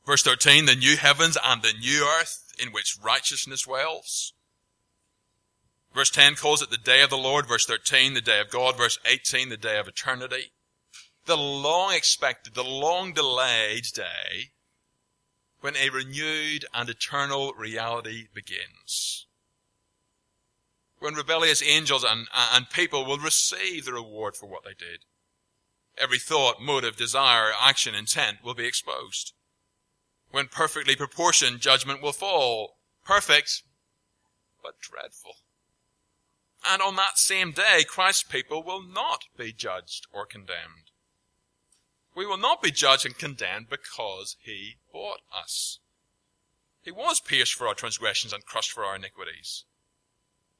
Verse 0.05 0.23
13, 0.23 0.65
the 0.65 0.75
new 0.75 0.97
heavens 0.97 1.37
and 1.43 1.61
the 1.61 1.73
new 1.73 2.05
earth 2.19 2.51
in 2.59 2.71
which 2.71 2.97
righteousness 3.01 3.63
dwells. 3.63 4.33
Verse 5.93 6.09
10 6.09 6.35
calls 6.35 6.61
it 6.61 6.71
the 6.71 6.77
day 6.77 7.01
of 7.01 7.09
the 7.09 7.17
Lord. 7.17 7.47
Verse 7.47 7.65
13, 7.65 8.13
the 8.13 8.21
day 8.21 8.39
of 8.39 8.49
God. 8.49 8.77
Verse 8.77 8.97
18, 9.05 9.49
the 9.49 9.57
day 9.57 9.77
of 9.77 9.87
eternity. 9.87 10.51
The 11.25 11.37
long 11.37 11.93
expected, 11.93 12.55
the 12.55 12.63
long 12.63 13.13
delayed 13.13 13.85
day 13.93 14.51
when 15.61 15.77
a 15.77 15.89
renewed 15.89 16.65
and 16.73 16.89
eternal 16.89 17.53
reality 17.53 18.27
begins. 18.33 19.27
When 20.99 21.13
rebellious 21.13 21.63
angels 21.63 22.03
and, 22.03 22.27
and 22.35 22.69
people 22.69 23.05
will 23.05 23.17
receive 23.17 23.85
the 23.85 23.93
reward 23.93 24.35
for 24.35 24.47
what 24.47 24.65
they 24.65 24.73
did. 24.73 25.05
Every 25.97 26.19
thought, 26.19 26.61
motive, 26.61 26.97
desire, 26.97 27.51
action, 27.57 27.95
intent 27.95 28.39
will 28.43 28.55
be 28.55 28.65
exposed. 28.65 29.33
When 30.31 30.47
perfectly 30.47 30.97
proportioned 30.97 31.61
judgment 31.61 32.01
will 32.01 32.11
fall. 32.11 32.77
Perfect, 33.05 33.63
but 34.61 34.81
dreadful. 34.81 35.35
And 36.65 36.81
on 36.81 36.95
that 36.95 37.17
same 37.17 37.51
day, 37.51 37.83
Christ's 37.87 38.23
people 38.23 38.63
will 38.63 38.81
not 38.81 39.25
be 39.37 39.51
judged 39.51 40.07
or 40.13 40.25
condemned. 40.25 40.91
We 42.15 42.25
will 42.25 42.37
not 42.37 42.61
be 42.61 42.71
judged 42.71 43.05
and 43.05 43.17
condemned 43.17 43.69
because 43.69 44.37
he 44.39 44.77
bought 44.91 45.21
us. 45.35 45.79
He 46.83 46.91
was 46.91 47.19
pierced 47.19 47.53
for 47.53 47.67
our 47.67 47.73
transgressions 47.73 48.33
and 48.33 48.45
crushed 48.45 48.71
for 48.71 48.83
our 48.83 48.95
iniquities. 48.95 49.65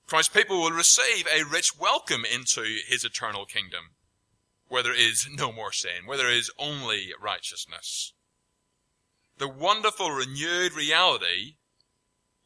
Christ's 0.07 0.33
people 0.33 0.61
will 0.61 0.71
receive 0.71 1.27
a 1.27 1.43
rich 1.43 1.77
welcome 1.77 2.25
into 2.25 2.63
his 2.87 3.05
eternal 3.05 3.45
kingdom, 3.45 3.91
where 4.67 4.83
there 4.83 4.95
is 4.95 5.27
no 5.31 5.51
more 5.51 5.71
sin, 5.71 6.05
where 6.05 6.17
there 6.17 6.31
is 6.31 6.51
only 6.57 7.13
righteousness. 7.21 8.13
The 9.37 9.47
wonderful 9.47 10.11
renewed 10.11 10.73
reality 10.73 11.55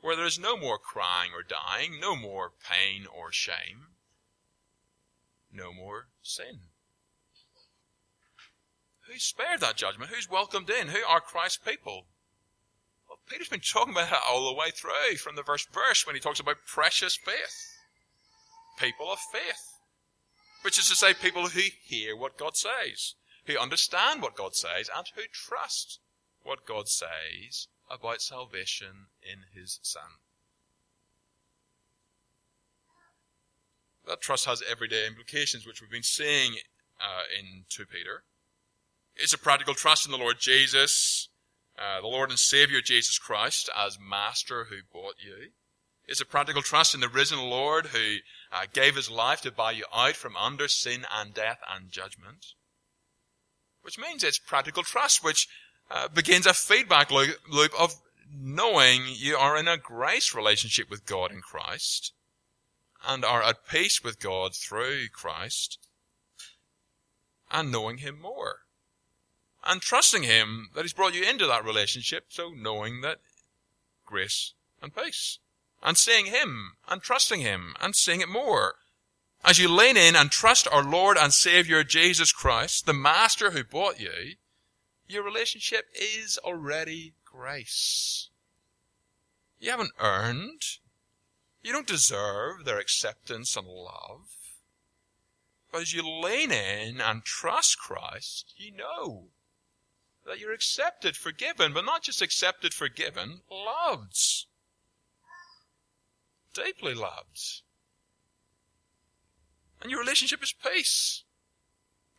where 0.01 0.15
there 0.15 0.25
is 0.25 0.39
no 0.39 0.57
more 0.57 0.77
crying 0.77 1.31
or 1.33 1.43
dying, 1.43 1.99
no 1.99 2.15
more 2.15 2.51
pain 2.69 3.05
or 3.05 3.31
shame, 3.31 3.87
no 5.51 5.73
more 5.73 6.07
sin. 6.21 6.59
Who's 9.07 9.23
spared 9.23 9.61
that 9.61 9.77
judgment? 9.77 10.11
Who's 10.11 10.29
welcomed 10.29 10.69
in? 10.69 10.89
Who 10.89 10.99
are 11.07 11.21
Christ's 11.21 11.57
people? 11.57 12.07
Well, 13.07 13.19
Peter's 13.29 13.49
been 13.49 13.61
talking 13.61 13.93
about 13.93 14.09
that 14.09 14.23
all 14.27 14.47
the 14.47 14.57
way 14.57 14.69
through 14.69 15.17
from 15.17 15.35
the 15.35 15.43
first 15.43 15.71
verse 15.73 16.05
when 16.05 16.15
he 16.15 16.19
talks 16.19 16.41
about 16.41 16.65
precious 16.65 17.15
faith. 17.15 17.77
People 18.77 19.11
of 19.11 19.19
faith. 19.31 19.79
Which 20.61 20.77
is 20.77 20.89
to 20.89 20.95
say, 20.95 21.13
people 21.13 21.47
who 21.47 21.61
hear 21.83 22.17
what 22.17 22.37
God 22.37 22.57
says, 22.57 23.15
who 23.45 23.57
understand 23.57 24.21
what 24.21 24.35
God 24.35 24.55
says, 24.55 24.89
and 24.95 25.07
who 25.15 25.21
trust 25.31 25.99
what 26.43 26.65
God 26.65 26.89
says 26.89 27.67
about 27.89 28.21
salvation 28.21 29.07
in 29.21 29.59
His 29.59 29.79
Son. 29.81 30.19
That 34.05 34.21
trust 34.21 34.45
has 34.45 34.63
everyday 34.69 35.05
implications, 35.05 35.65
which 35.65 35.81
we've 35.81 35.91
been 35.91 36.03
seeing 36.03 36.53
uh, 36.99 37.23
in 37.37 37.65
2 37.69 37.85
Peter. 37.85 38.23
It's 39.15 39.33
a 39.33 39.37
practical 39.37 39.73
trust 39.73 40.05
in 40.05 40.11
the 40.11 40.17
Lord 40.17 40.37
Jesus, 40.39 41.29
uh, 41.77 42.01
the 42.01 42.07
Lord 42.07 42.29
and 42.29 42.39
Savior 42.39 42.81
Jesus 42.81 43.19
Christ 43.19 43.69
as 43.75 43.99
Master 43.99 44.65
who 44.65 44.77
bought 44.91 45.15
you. 45.19 45.49
It's 46.07 46.21
a 46.21 46.25
practical 46.25 46.61
trust 46.61 46.95
in 46.95 47.01
the 47.01 47.09
risen 47.09 47.39
Lord 47.39 47.87
who 47.87 48.17
uh, 48.51 48.65
gave 48.71 48.95
his 48.95 49.09
life 49.09 49.41
to 49.41 49.51
buy 49.51 49.71
you 49.71 49.83
out 49.93 50.15
from 50.15 50.37
under 50.37 50.69
sin 50.69 51.05
and 51.13 51.33
death 51.33 51.59
and 51.69 51.91
judgment. 51.91 52.53
Which 53.81 53.99
means 53.99 54.23
it's 54.23 54.39
practical 54.39 54.83
trust, 54.83 55.23
which 55.23 55.47
uh, 55.89 56.07
begins 56.07 56.45
a 56.45 56.53
feedback 56.53 57.11
loop 57.11 57.71
of 57.79 57.95
knowing 58.33 59.03
you 59.07 59.35
are 59.35 59.57
in 59.57 59.67
a 59.67 59.77
grace 59.77 60.33
relationship 60.35 60.89
with 60.89 61.05
God 61.05 61.31
in 61.31 61.41
Christ 61.41 62.13
and 63.07 63.23
are 63.23 63.43
at 63.43 63.67
peace 63.67 64.03
with 64.03 64.19
God 64.19 64.53
through 64.53 65.07
Christ 65.09 65.79
and 67.51 67.71
knowing 67.71 67.99
Him 67.99 68.19
more 68.19 68.59
and 69.65 69.81
trusting 69.81 70.23
Him 70.23 70.69
that 70.75 70.83
He's 70.83 70.93
brought 70.93 71.15
you 71.15 71.23
into 71.23 71.47
that 71.47 71.65
relationship. 71.65 72.25
So 72.29 72.51
knowing 72.55 73.01
that 73.01 73.19
grace 74.05 74.53
and 74.81 74.95
peace 74.95 75.39
and 75.81 75.97
seeing 75.97 76.27
Him 76.27 76.73
and 76.87 77.01
trusting 77.01 77.41
Him 77.41 77.75
and 77.79 77.95
seeing 77.95 78.21
it 78.21 78.29
more. 78.29 78.75
As 79.45 79.59
you 79.59 79.69
lean 79.69 79.95
in 79.95 80.15
and 80.15 80.31
trust 80.31 80.67
our 80.71 80.83
Lord 80.83 81.17
and 81.17 81.31
Savior 81.31 81.83
Jesus 81.83 82.31
Christ, 82.31 82.85
the 82.85 82.93
Master 82.93 83.51
who 83.51 83.63
bought 83.63 83.99
you, 83.99 84.35
your 85.07 85.23
relationship 85.23 85.85
is 85.93 86.37
already 86.43 87.13
grace. 87.25 88.29
You 89.59 89.71
haven't 89.71 89.93
earned. 89.99 90.61
You 91.63 91.73
don't 91.73 91.87
deserve 91.87 92.65
their 92.65 92.79
acceptance 92.79 93.55
and 93.55 93.67
love. 93.67 94.35
But 95.71 95.81
as 95.81 95.93
you 95.93 96.07
lean 96.07 96.51
in 96.51 97.01
and 97.01 97.23
trust 97.23 97.77
Christ, 97.77 98.53
you 98.57 98.71
know 98.71 99.25
that 100.25 100.39
you're 100.39 100.53
accepted, 100.53 101.15
forgiven, 101.15 101.73
but 101.73 101.85
not 101.85 102.03
just 102.03 102.21
accepted, 102.21 102.73
forgiven, 102.73 103.41
loved. 103.49 104.45
Deeply 106.53 106.93
loved. 106.93 107.61
And 109.81 109.91
your 109.91 109.99
relationship 109.99 110.41
is 110.43 110.53
peace. 110.53 111.23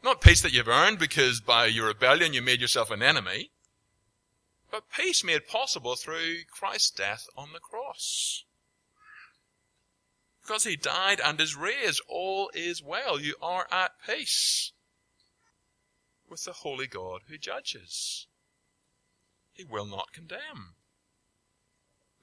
Not 0.03 0.21
peace 0.21 0.41
that 0.43 0.53
you've 0.53 0.69
earned 0.69 0.99
because 0.99 1.41
by 1.41 1.67
your 1.67 1.89
rebellion 1.89 2.33
you 2.33 2.43
made 2.43 2.61
yourself 2.61 2.91
an 2.91 3.03
enemy, 3.03 3.51
but 4.71 4.91
peace 4.95 5.25
made 5.25 5.49
possible 5.49 5.97
through 5.97 6.45
Christ's 6.51 6.91
death 6.91 7.27
on 7.37 7.53
the 7.53 7.61
cross. 7.61 8.45
Because 10.43 10.65
he 10.65 10.77
died 10.77 11.21
and 11.23 11.41
is 11.41 11.57
raised, 11.57 12.01
all 12.09 12.51
is 12.55 12.83
well. 12.83 13.21
You 13.21 13.35
are 13.43 13.67
at 13.71 13.93
peace 14.07 14.73
with 16.29 16.45
the 16.45 16.53
holy 16.53 16.87
God 16.87 17.23
who 17.29 17.37
judges. 17.37 18.27
He 19.53 19.65
will 19.65 19.87
not 19.87 20.13
condemn. 20.13 20.77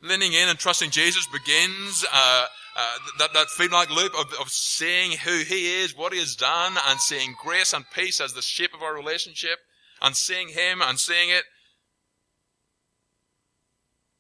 Leaning 0.01 0.33
in 0.33 0.49
and 0.49 0.59
trusting 0.59 0.91
Jesus 0.91 1.27
begins 1.27 2.05
uh, 2.13 2.45
uh, 2.75 2.97
that, 3.19 3.33
that 3.33 3.47
feedback 3.49 3.89
loop 3.89 4.13
of, 4.13 4.33
of 4.39 4.49
seeing 4.49 5.11
who 5.11 5.39
He 5.39 5.81
is, 5.81 5.95
what 5.95 6.13
He 6.13 6.19
has 6.19 6.35
done, 6.35 6.75
and 6.87 6.99
seeing 6.99 7.35
grace 7.41 7.73
and 7.73 7.85
peace 7.93 8.19
as 8.19 8.33
the 8.33 8.41
shape 8.41 8.73
of 8.73 8.83
our 8.83 8.93
relationship, 8.93 9.59
and 10.01 10.15
seeing 10.15 10.49
Him 10.49 10.81
and 10.81 10.99
seeing 10.99 11.29
it. 11.29 11.45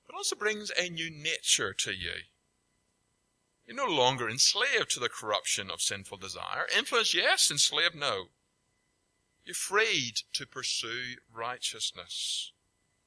It 0.07 0.15
also 0.15 0.35
brings 0.35 0.71
a 0.77 0.89
new 0.89 1.11
nature 1.11 1.73
to 1.73 1.91
you. 1.91 2.23
You're 3.67 3.75
no 3.75 3.93
longer 3.93 4.29
enslaved 4.29 4.91
to 4.91 4.99
the 4.99 5.09
corruption 5.09 5.69
of 5.71 5.81
sinful 5.81 6.19
desire. 6.19 6.67
Influence, 6.75 7.13
yes. 7.13 7.49
Enslaved, 7.49 7.95
no. 7.95 8.25
You're 9.43 9.55
freed 9.55 10.21
to 10.33 10.47
pursue 10.47 11.15
righteousness. 11.33 12.51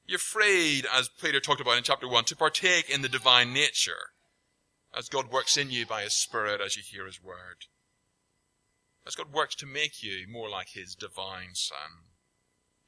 You're 0.09 0.17
freed, 0.17 0.87
as 0.91 1.07
Peter 1.21 1.39
talked 1.39 1.61
about 1.61 1.77
in 1.77 1.83
chapter 1.83 2.07
1, 2.07 2.23
to 2.25 2.35
partake 2.35 2.89
in 2.89 3.03
the 3.03 3.07
divine 3.09 3.53
nature 3.53 4.09
as 4.91 5.07
God 5.07 5.31
works 5.31 5.55
in 5.55 5.69
you 5.69 5.85
by 5.85 6.01
His 6.01 6.15
Spirit 6.15 6.59
as 6.65 6.75
you 6.75 6.81
hear 6.83 7.05
His 7.05 7.21
word. 7.21 7.67
As 9.05 9.13
God 9.13 9.31
works 9.31 9.53
to 9.57 9.67
make 9.67 10.01
you 10.01 10.25
more 10.27 10.49
like 10.49 10.69
His 10.69 10.95
divine 10.95 11.53
Son. 11.53 12.07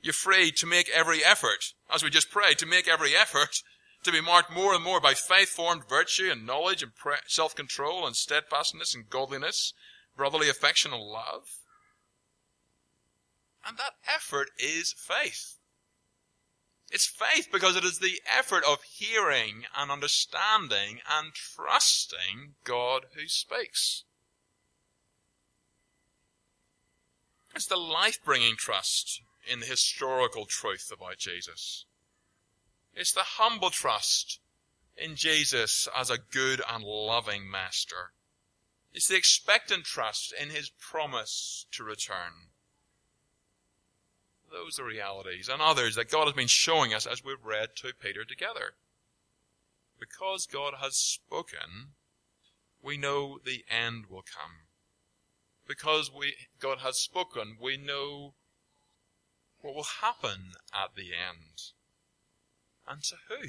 You're 0.01 0.13
afraid 0.13 0.55
to 0.57 0.65
make 0.65 0.89
every 0.89 1.23
effort, 1.23 1.73
as 1.93 2.01
we 2.01 2.09
just 2.09 2.31
prayed, 2.31 2.57
to 2.57 2.65
make 2.65 2.87
every 2.87 3.15
effort 3.15 3.61
to 4.03 4.11
be 4.11 4.19
marked 4.19 4.51
more 4.51 4.73
and 4.73 4.83
more 4.83 4.99
by 4.99 5.13
faith-formed 5.13 5.87
virtue 5.87 6.31
and 6.31 6.43
knowledge 6.43 6.81
and 6.81 6.91
self-control 7.27 8.07
and 8.07 8.15
steadfastness 8.15 8.95
and 8.95 9.11
godliness, 9.11 9.73
brotherly 10.17 10.49
affection 10.49 10.91
and 10.91 11.03
love. 11.03 11.43
And 13.63 13.77
that 13.77 13.93
effort 14.11 14.49
is 14.57 14.95
faith. 14.97 15.59
It's 16.91 17.07
faith 17.07 17.47
because 17.51 17.77
it 17.77 17.85
is 17.85 17.99
the 17.99 18.21
effort 18.37 18.63
of 18.65 18.83
hearing 18.83 19.63
and 19.77 19.89
understanding 19.89 20.99
and 21.09 21.33
trusting 21.33 22.55
God 22.65 23.05
who 23.15 23.27
speaks. 23.27 24.03
It's 27.55 27.65
the 27.65 27.77
life-bringing 27.77 28.57
trust 28.57 29.21
in 29.49 29.61
the 29.61 29.65
historical 29.65 30.45
truth 30.45 30.91
about 30.93 31.17
Jesus. 31.17 31.85
It's 32.93 33.13
the 33.13 33.21
humble 33.21 33.69
trust 33.69 34.39
in 34.97 35.15
Jesus 35.15 35.87
as 35.95 36.09
a 36.09 36.17
good 36.17 36.61
and 36.69 36.83
loving 36.83 37.49
master. 37.49 38.11
It's 38.93 39.07
the 39.07 39.15
expectant 39.15 39.85
trust 39.85 40.33
in 40.39 40.49
his 40.49 40.69
promise 40.69 41.65
to 41.71 41.85
return. 41.85 42.50
Those 44.51 44.79
are 44.79 44.85
realities 44.85 45.47
and 45.47 45.61
others 45.61 45.95
that 45.95 46.11
God 46.11 46.25
has 46.25 46.35
been 46.35 46.47
showing 46.47 46.93
us 46.93 47.05
as 47.05 47.23
we've 47.23 47.43
read 47.43 47.69
2 47.75 47.91
Peter 48.01 48.25
together. 48.25 48.73
Because 49.99 50.45
God 50.45 50.75
has 50.81 50.97
spoken, 50.97 51.93
we 52.81 52.97
know 52.97 53.39
the 53.43 53.63
end 53.69 54.05
will 54.09 54.23
come. 54.23 54.67
Because 55.67 56.11
we, 56.13 56.35
God 56.59 56.79
has 56.79 56.97
spoken, 56.97 57.57
we 57.61 57.77
know 57.77 58.33
what 59.61 59.73
will 59.73 59.85
happen 60.01 60.53
at 60.73 60.95
the 60.95 61.11
end. 61.13 61.71
And 62.87 63.01
to 63.03 63.15
who? 63.29 63.47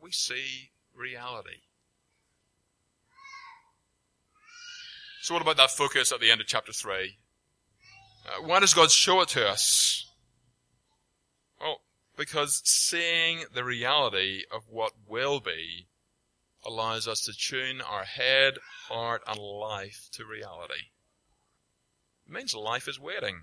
We 0.00 0.12
see 0.12 0.70
reality. 0.94 1.62
So 5.20 5.34
what 5.34 5.42
about 5.42 5.56
that 5.58 5.70
focus 5.70 6.12
at 6.12 6.20
the 6.20 6.30
end 6.30 6.40
of 6.40 6.46
chapter 6.46 6.72
3? 6.72 7.18
Uh, 8.28 8.42
why 8.42 8.60
does 8.60 8.74
God 8.74 8.90
show 8.90 9.20
it 9.22 9.28
to 9.30 9.48
us? 9.48 10.06
Well, 11.60 11.80
because 12.16 12.60
seeing 12.64 13.44
the 13.54 13.64
reality 13.64 14.42
of 14.52 14.64
what 14.68 14.92
will 15.08 15.40
be 15.40 15.86
allows 16.64 17.08
us 17.08 17.20
to 17.22 17.32
tune 17.32 17.80
our 17.80 18.04
head, 18.04 18.54
heart, 18.88 19.22
and 19.26 19.38
life 19.38 20.08
to 20.12 20.24
reality. 20.24 20.90
It 22.26 22.32
means 22.32 22.54
life 22.54 22.88
is 22.88 23.00
waiting. 23.00 23.42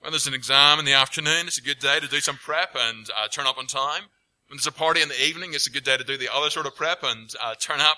When 0.00 0.12
there's 0.12 0.26
an 0.26 0.34
exam 0.34 0.78
in 0.78 0.84
the 0.84 0.92
afternoon, 0.92 1.46
it's 1.46 1.58
a 1.58 1.62
good 1.62 1.78
day 1.78 1.98
to 1.98 2.06
do 2.06 2.20
some 2.20 2.36
prep 2.36 2.76
and 2.78 3.06
uh, 3.16 3.28
turn 3.28 3.46
up 3.46 3.58
on 3.58 3.66
time. 3.66 4.02
When 4.48 4.58
there's 4.58 4.66
a 4.66 4.72
party 4.72 5.00
in 5.00 5.08
the 5.08 5.24
evening, 5.24 5.54
it's 5.54 5.66
a 5.66 5.70
good 5.70 5.84
day 5.84 5.96
to 5.96 6.04
do 6.04 6.18
the 6.18 6.32
other 6.32 6.50
sort 6.50 6.66
of 6.66 6.76
prep 6.76 7.02
and 7.02 7.30
uh, 7.42 7.54
turn 7.58 7.80
up 7.80 7.96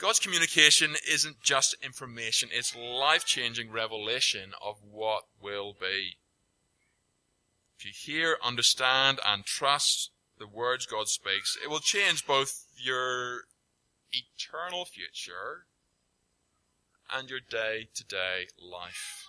God's 0.00 0.18
communication 0.18 0.96
isn't 1.06 1.42
just 1.42 1.76
information, 1.84 2.48
it's 2.52 2.74
life 2.74 3.26
changing 3.26 3.70
revelation 3.70 4.52
of 4.64 4.78
what 4.90 5.24
will 5.40 5.76
be. 5.78 6.16
if 7.78 7.84
you 7.84 7.92
hear, 7.94 8.38
understand, 8.42 9.20
and 9.26 9.44
trust 9.44 10.10
the 10.38 10.46
words 10.46 10.86
God 10.86 11.08
speaks, 11.08 11.56
it 11.62 11.68
will 11.68 11.80
change 11.80 12.26
both 12.26 12.64
your 12.82 13.42
eternal 14.10 14.86
future 14.86 15.66
and 17.12 17.28
your 17.28 17.40
day 17.40 17.88
to 17.94 18.04
day 18.04 18.46
life. 18.58 19.26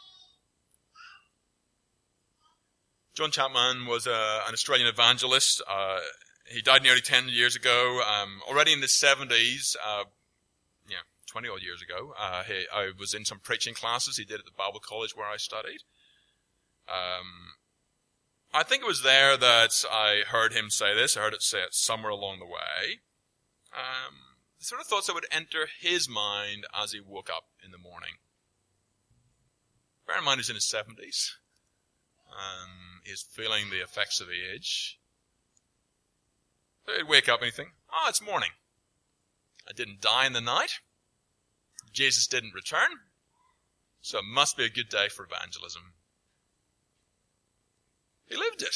John 3.14 3.32
Chapman 3.32 3.88
was 3.88 4.08
uh, 4.08 4.44
an 4.48 4.54
Australian 4.54 4.88
evangelist. 4.88 5.62
Uh, 5.70 6.00
he 6.46 6.62
died 6.62 6.84
nearly 6.84 7.02
10 7.02 7.28
years 7.28 7.58
ago. 7.58 8.02
Um, 8.02 8.42
already 8.48 8.72
in 8.72 8.80
the 8.80 8.88
70s, 8.88 9.76
uh, 9.86 10.06
20 11.32 11.48
odd 11.48 11.62
years 11.62 11.82
ago, 11.82 12.14
uh, 12.20 12.44
he, 12.44 12.66
I 12.74 12.92
was 12.98 13.14
in 13.14 13.24
some 13.24 13.40
preaching 13.40 13.74
classes 13.74 14.18
he 14.18 14.26
did 14.26 14.40
at 14.40 14.46
the 14.46 14.58
Bible 14.58 14.82
College 14.86 15.16
where 15.16 15.28
I 15.28 15.38
studied. 15.38 15.80
Um, 16.90 17.56
I 18.54 18.64
think 18.64 18.84
it 18.84 18.88
was 18.88 19.02
there 19.02 19.38
that 19.38 19.72
I 19.90 20.24
heard 20.28 20.52
him 20.52 20.70
say 20.70 20.94
this. 20.94 21.16
I 21.16 21.22
heard 21.22 21.34
it 21.34 21.42
say 21.42 21.60
it 21.60 21.74
somewhere 21.74 22.12
along 22.12 22.40
the 22.40 22.46
way. 22.46 23.00
Um, 23.74 24.16
the 24.60 24.66
sort 24.66 24.82
of 24.82 24.88
thoughts 24.88 25.08
that 25.08 25.14
would 25.14 25.26
enter 25.32 25.68
his 25.80 26.10
mind 26.10 26.66
as 26.78 26.92
he 26.92 27.00
woke 27.00 27.30
up 27.30 27.46
in 27.64 27.72
the 27.72 27.78
morning. 27.78 28.20
Bear 30.06 30.18
in 30.18 30.26
mind 30.26 30.40
he's 30.40 30.50
in 30.50 30.56
his 30.56 30.70
70s. 30.70 31.32
Um, 32.30 33.02
he's 33.06 33.22
feeling 33.22 33.70
the 33.70 33.82
effects 33.82 34.20
of 34.20 34.28
the 34.28 34.54
age. 34.54 35.00
So 36.86 36.94
he'd 36.94 37.08
wake 37.08 37.30
up 37.30 37.40
and 37.40 37.46
he'd 37.46 37.56
think, 37.56 37.70
oh, 37.90 38.08
it's 38.10 38.22
morning. 38.22 38.50
I 39.68 39.72
didn't 39.72 40.02
die 40.02 40.26
in 40.26 40.34
the 40.34 40.42
night. 40.42 40.82
Jesus 41.92 42.28
didn't 42.28 42.54
return. 42.54 42.90
So 44.02 44.20
it 44.20 44.26
must 44.26 44.58
be 44.58 44.66
a 44.66 44.70
good 44.70 44.90
day 44.90 45.10
for 45.10 45.26
evangelism. 45.26 45.94
He 48.26 48.36
lived 48.36 48.62
it. 48.62 48.76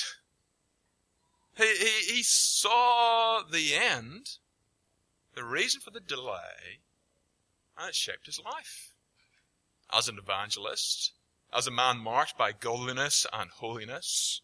He, 1.58 1.64
he, 1.64 2.16
he 2.16 2.24
saw 2.24 3.42
the 3.50 3.74
end, 3.74 4.38
the 5.34 5.44
reason 5.44 5.82
for 5.82 5.92
the 5.92 6.02
delay, 6.02 6.82
and 7.78 7.90
it 7.90 7.96
shaped 7.96 8.26
his 8.26 8.40
life. 8.44 8.92
As 9.92 10.10
an 10.10 10.18
evangelist, 10.18 11.14
as 11.54 11.68
a 11.68 11.72
man 11.72 11.98
marked 12.00 12.38
by 12.38 12.52
godliness 12.52 13.26
and 13.32 13.50
holiness, 13.50 14.42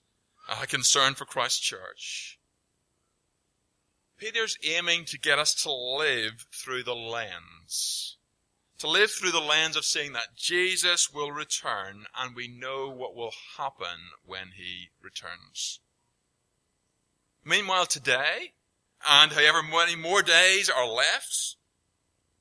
a 0.50 0.66
concern 0.66 1.14
for 1.16 1.26
Christ's 1.26 1.60
church, 1.60 2.40
Peter's 4.18 4.58
aiming 4.64 5.06
to 5.06 5.20
get 5.20 5.40
us 5.40 5.54
to 5.64 5.72
live 5.72 6.46
through 6.54 6.84
the 6.84 6.96
lens. 6.96 8.18
To 8.82 8.90
live 8.90 9.12
through 9.12 9.30
the 9.30 9.40
lens 9.40 9.76
of 9.76 9.86
seeing 9.86 10.14
that 10.14 10.36
Jesus 10.36 11.14
will 11.14 11.32
return 11.32 12.06
and 12.18 12.36
we 12.36 12.48
know 12.48 12.90
what 12.90 13.16
will 13.16 13.34
happen 13.56 14.10
when 14.26 14.54
he 14.58 14.90
returns. 15.00 15.82
Meanwhile, 17.46 17.86
today, 17.86 18.54
and 19.08 19.34
however 19.34 19.62
many 19.62 19.96
more 19.96 20.24
days 20.24 20.68
are 20.68 20.88
left, 20.88 21.58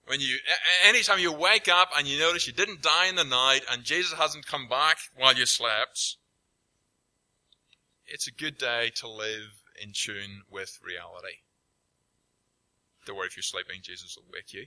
when 0.07 0.21
you, 0.21 0.39
anytime 0.83 1.19
you 1.19 1.31
wake 1.31 1.69
up 1.69 1.91
and 1.95 2.09
you 2.09 2.19
notice 2.19 2.47
you 2.47 2.55
didn't 2.55 2.81
die 2.81 3.09
in 3.09 3.17
the 3.17 3.25
night 3.25 3.61
and 3.71 3.85
Jesus 3.85 4.15
hasn't 4.15 4.47
come 4.47 4.67
back 4.67 4.97
while 5.15 5.35
you 5.35 5.45
slept, 5.45 6.17
it's 8.07 8.29
a 8.29 8.33
good 8.33 8.57
day 8.57 8.91
to 8.95 9.07
live 9.07 9.63
in 9.79 9.93
tune 9.93 10.41
with 10.51 10.79
reality. 10.83 11.41
Don't 13.05 13.17
worry 13.17 13.27
if 13.27 13.37
you're 13.37 13.43
sleeping, 13.43 13.81
Jesus 13.83 14.17
will 14.17 14.33
wake 14.33 14.55
you. 14.55 14.65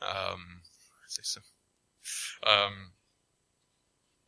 Um, 0.00 0.60
say 1.08 1.22
so. 1.22 1.40
Um, 2.46 2.92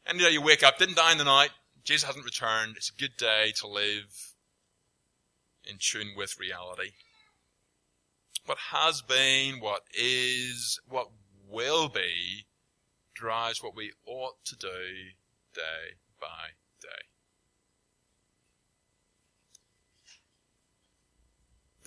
and 0.06 0.18
you 0.18 0.24
know, 0.24 0.30
you 0.30 0.42
wake 0.42 0.62
up, 0.62 0.78
didn't 0.78 0.96
die 0.96 1.12
in 1.12 1.18
the 1.18 1.24
night, 1.24 1.50
Jesus 1.84 2.04
hasn't 2.04 2.24
returned. 2.24 2.76
It's 2.76 2.90
a 2.90 3.00
good 3.00 3.16
day 3.16 3.52
to 3.60 3.66
live 3.66 4.34
in 5.64 5.76
tune 5.78 6.12
with 6.16 6.38
reality. 6.38 6.92
What 8.46 8.58
has 8.72 9.02
been, 9.02 9.60
what 9.60 9.82
is, 9.94 10.80
what 10.88 11.08
will 11.48 11.88
be, 11.88 12.46
drives 13.14 13.62
what 13.62 13.76
we 13.76 13.92
ought 14.06 14.44
to 14.46 14.56
do 14.56 14.68
day 15.54 15.96
by 16.20 16.56
day. 16.80 17.09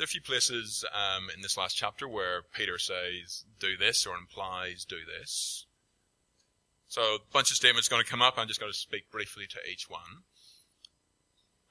There 0.04 0.08
are 0.08 0.20
a 0.20 0.20
few 0.20 0.22
places 0.22 0.84
um, 0.92 1.30
in 1.34 1.42
this 1.42 1.56
last 1.56 1.78
chapter 1.78 2.10
where 2.10 2.42
Peter 2.54 2.78
says, 2.78 3.46
do 3.58 3.78
this, 3.78 4.06
or 4.06 4.18
implies, 4.18 4.84
do 4.84 4.98
this. 5.06 5.66
So 6.89 7.02
a 7.02 7.20
bunch 7.32 7.52
of 7.52 7.56
statements 7.56 7.88
going 7.88 8.04
to 8.04 8.10
come 8.10 8.22
up. 8.22 8.34
I'm 8.36 8.50
just 8.50 8.60
going 8.60 8.70
to 8.70 8.78
speak 8.78 9.10
briefly 9.10 9.46
to 9.48 9.60
each 9.72 9.89
one. 9.89 10.26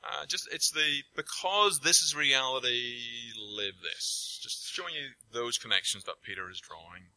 Uh, 0.02 0.24
just 0.24 0.48
it's 0.50 0.70
the 0.70 1.02
because 1.14 1.80
this 1.80 2.00
is 2.00 2.16
reality, 2.16 2.94
live 3.36 3.74
this. 3.82 4.40
Just 4.42 4.72
showing 4.72 4.94
you 4.94 5.10
those 5.30 5.58
connections 5.58 6.04
that 6.04 6.22
Peter 6.22 6.50
is 6.50 6.58
drawing. 6.58 7.08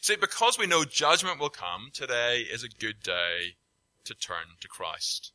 See, 0.00 0.14
because 0.14 0.56
we 0.56 0.68
know 0.68 0.84
judgment 0.84 1.40
will 1.40 1.50
come, 1.50 1.90
today 1.92 2.42
is 2.42 2.62
a 2.62 2.68
good 2.68 3.02
day 3.02 3.56
to 4.04 4.14
turn 4.14 4.54
to 4.60 4.68
Christ. 4.68 5.32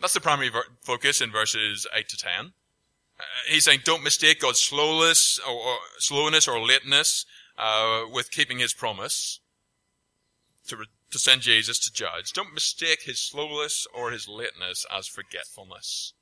That's 0.00 0.14
the 0.14 0.20
primary 0.20 0.50
ver- 0.50 0.76
focus 0.80 1.20
in 1.20 1.32
verses 1.32 1.88
8 1.92 2.08
to 2.08 2.16
10. 2.16 2.52
Uh, 3.18 3.24
he's 3.48 3.64
saying, 3.64 3.80
don't 3.84 4.04
mistake 4.04 4.40
God's 4.40 4.60
slowness 4.60 5.40
or, 5.46 5.54
or 5.54 5.76
slowness 5.98 6.46
or 6.46 6.60
lateness 6.60 7.26
uh, 7.58 8.04
with 8.12 8.30
keeping 8.30 8.58
His 8.58 8.72
promise 8.72 9.40
to, 10.68 10.76
re- 10.76 10.86
to 11.10 11.18
send 11.18 11.42
Jesus 11.42 11.78
to 11.80 11.92
judge. 11.92 12.32
Don't 12.32 12.54
mistake 12.54 13.02
His 13.02 13.20
slowness 13.20 13.86
or 13.92 14.12
His 14.12 14.28
lateness 14.28 14.86
as 14.96 15.08
forgetfulness. 15.08 16.12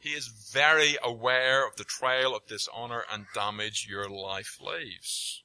He 0.00 0.10
is 0.10 0.28
very 0.28 0.96
aware 1.02 1.66
of 1.66 1.76
the 1.76 1.84
trail 1.84 2.34
of 2.34 2.46
dishonor 2.46 3.04
and 3.12 3.26
damage 3.34 3.86
your 3.88 4.08
life 4.08 4.58
leaves. 4.60 5.42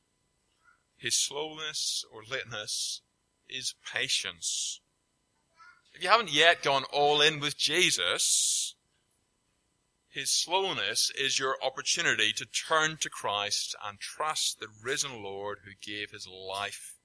His 0.96 1.16
slowness 1.16 2.06
or 2.14 2.22
lateness 2.30 3.02
is 3.50 3.76
patience. 3.92 4.80
If 5.94 6.04
you 6.04 6.10
haven't 6.10 6.32
yet 6.32 6.64
gone 6.64 6.86
all 6.92 7.22
in 7.22 7.40
with 7.40 7.58
Jesus, 7.58 8.76
his 10.14 10.30
slowness 10.30 11.12
is 11.20 11.40
your 11.40 11.58
opportunity 11.64 12.32
to 12.34 12.46
turn 12.46 12.98
to 12.98 13.10
Christ 13.10 13.76
and 13.84 14.00
trust 14.00 14.60
the 14.60 14.68
risen 14.84 15.24
Lord 15.24 15.60
who 15.66 15.72
gave 15.82 16.12
his 16.12 16.28
life, 16.28 16.98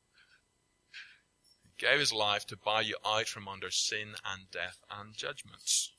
who 1.62 1.70
gave 1.78 2.00
his 2.00 2.12
life 2.12 2.46
to 2.48 2.56
buy 2.56 2.82
you 2.82 2.96
out 3.06 3.26
from 3.26 3.48
under 3.48 3.70
sin 3.70 4.08
and 4.30 4.50
death 4.52 4.80
and 4.90 5.16
judgments. 5.16 5.90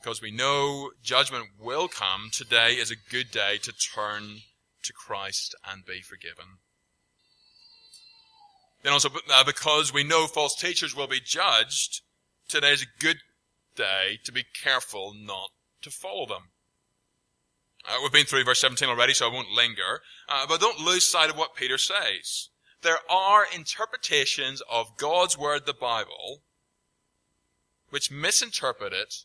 Because 0.00 0.22
we 0.22 0.30
know 0.30 0.90
judgment 1.02 1.46
will 1.58 1.88
come, 1.88 2.30
today 2.32 2.74
is 2.74 2.92
a 2.92 3.10
good 3.10 3.32
day 3.32 3.58
to 3.62 3.72
turn 3.72 4.42
to 4.84 4.92
Christ 4.92 5.56
and 5.68 5.84
be 5.84 6.00
forgiven. 6.00 6.58
Then 8.84 8.92
also, 8.92 9.10
uh, 9.32 9.44
because 9.44 9.92
we 9.92 10.04
know 10.04 10.26
false 10.28 10.54
teachers 10.54 10.94
will 10.94 11.06
be 11.08 11.20
judged, 11.20 12.02
today 12.48 12.72
is 12.72 12.82
a 12.82 13.02
good 13.02 13.18
day 13.74 14.18
to 14.24 14.32
be 14.32 14.44
careful 14.62 15.14
not 15.14 15.50
to 15.82 15.90
follow 15.90 16.26
them. 16.26 16.50
Uh, 17.88 17.98
we've 18.02 18.12
been 18.12 18.26
through 18.26 18.44
verse 18.44 18.60
17 18.60 18.88
already, 18.88 19.12
so 19.12 19.28
I 19.28 19.32
won't 19.32 19.50
linger. 19.50 20.02
Uh, 20.28 20.46
but 20.46 20.60
don't 20.60 20.78
lose 20.78 21.06
sight 21.06 21.30
of 21.30 21.36
what 21.36 21.56
Peter 21.56 21.78
says. 21.78 22.50
There 22.82 22.98
are 23.10 23.46
interpretations 23.52 24.62
of 24.70 24.96
God's 24.96 25.38
Word, 25.38 25.66
the 25.66 25.74
Bible, 25.74 26.42
which 27.90 28.10
misinterpret 28.10 28.92
it 28.92 29.24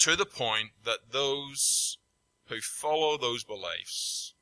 to 0.00 0.16
the 0.16 0.26
point 0.26 0.70
that 0.84 1.12
those 1.12 1.98
who 2.46 2.60
follow 2.60 3.16
those 3.16 3.44
beliefs 3.44 4.34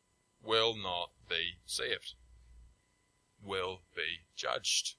will 0.42 0.76
not 0.76 1.10
be 1.28 1.58
saved, 1.64 2.14
will 3.42 3.80
be 3.94 4.20
judged. 4.36 4.94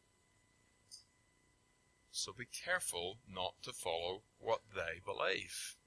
So 2.18 2.34
be 2.34 2.48
careful 2.48 3.20
not 3.32 3.62
to 3.62 3.72
follow 3.72 4.24
what 4.40 4.62
they 4.74 5.00
believe. 5.06 5.78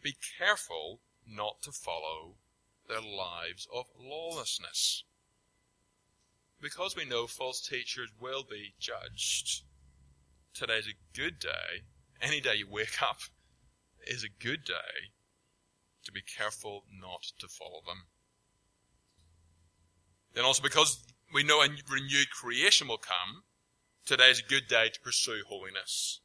Be 0.00 0.14
careful 0.38 1.00
not 1.26 1.60
to 1.62 1.72
follow 1.72 2.36
their 2.88 3.00
lives 3.00 3.66
of 3.74 3.86
lawlessness. 3.98 5.02
Because 6.62 6.94
we 6.94 7.04
know 7.04 7.26
false 7.26 7.60
teachers 7.60 8.10
will 8.20 8.44
be 8.48 8.74
judged, 8.78 9.64
today's 10.54 10.86
a 10.86 11.18
good 11.18 11.40
day. 11.40 11.82
Any 12.22 12.40
day 12.40 12.54
you 12.54 12.68
wake 12.70 13.02
up 13.02 13.18
is 14.06 14.22
a 14.22 14.28
good 14.28 14.64
day 14.64 15.10
to 16.04 16.12
be 16.12 16.22
careful 16.22 16.84
not 16.88 17.24
to 17.40 17.48
follow 17.48 17.80
them. 17.84 18.04
Then 20.32 20.44
also 20.44 20.62
because 20.62 21.04
we 21.32 21.42
know 21.42 21.60
a 21.60 21.68
renewed 21.90 22.30
creation 22.30 22.86
will 22.86 22.98
come, 22.98 23.42
today 24.04 24.30
is 24.30 24.40
a 24.40 24.48
good 24.48 24.68
day 24.68 24.88
to 24.88 25.00
pursue 25.00 25.42
holiness. 25.48 26.20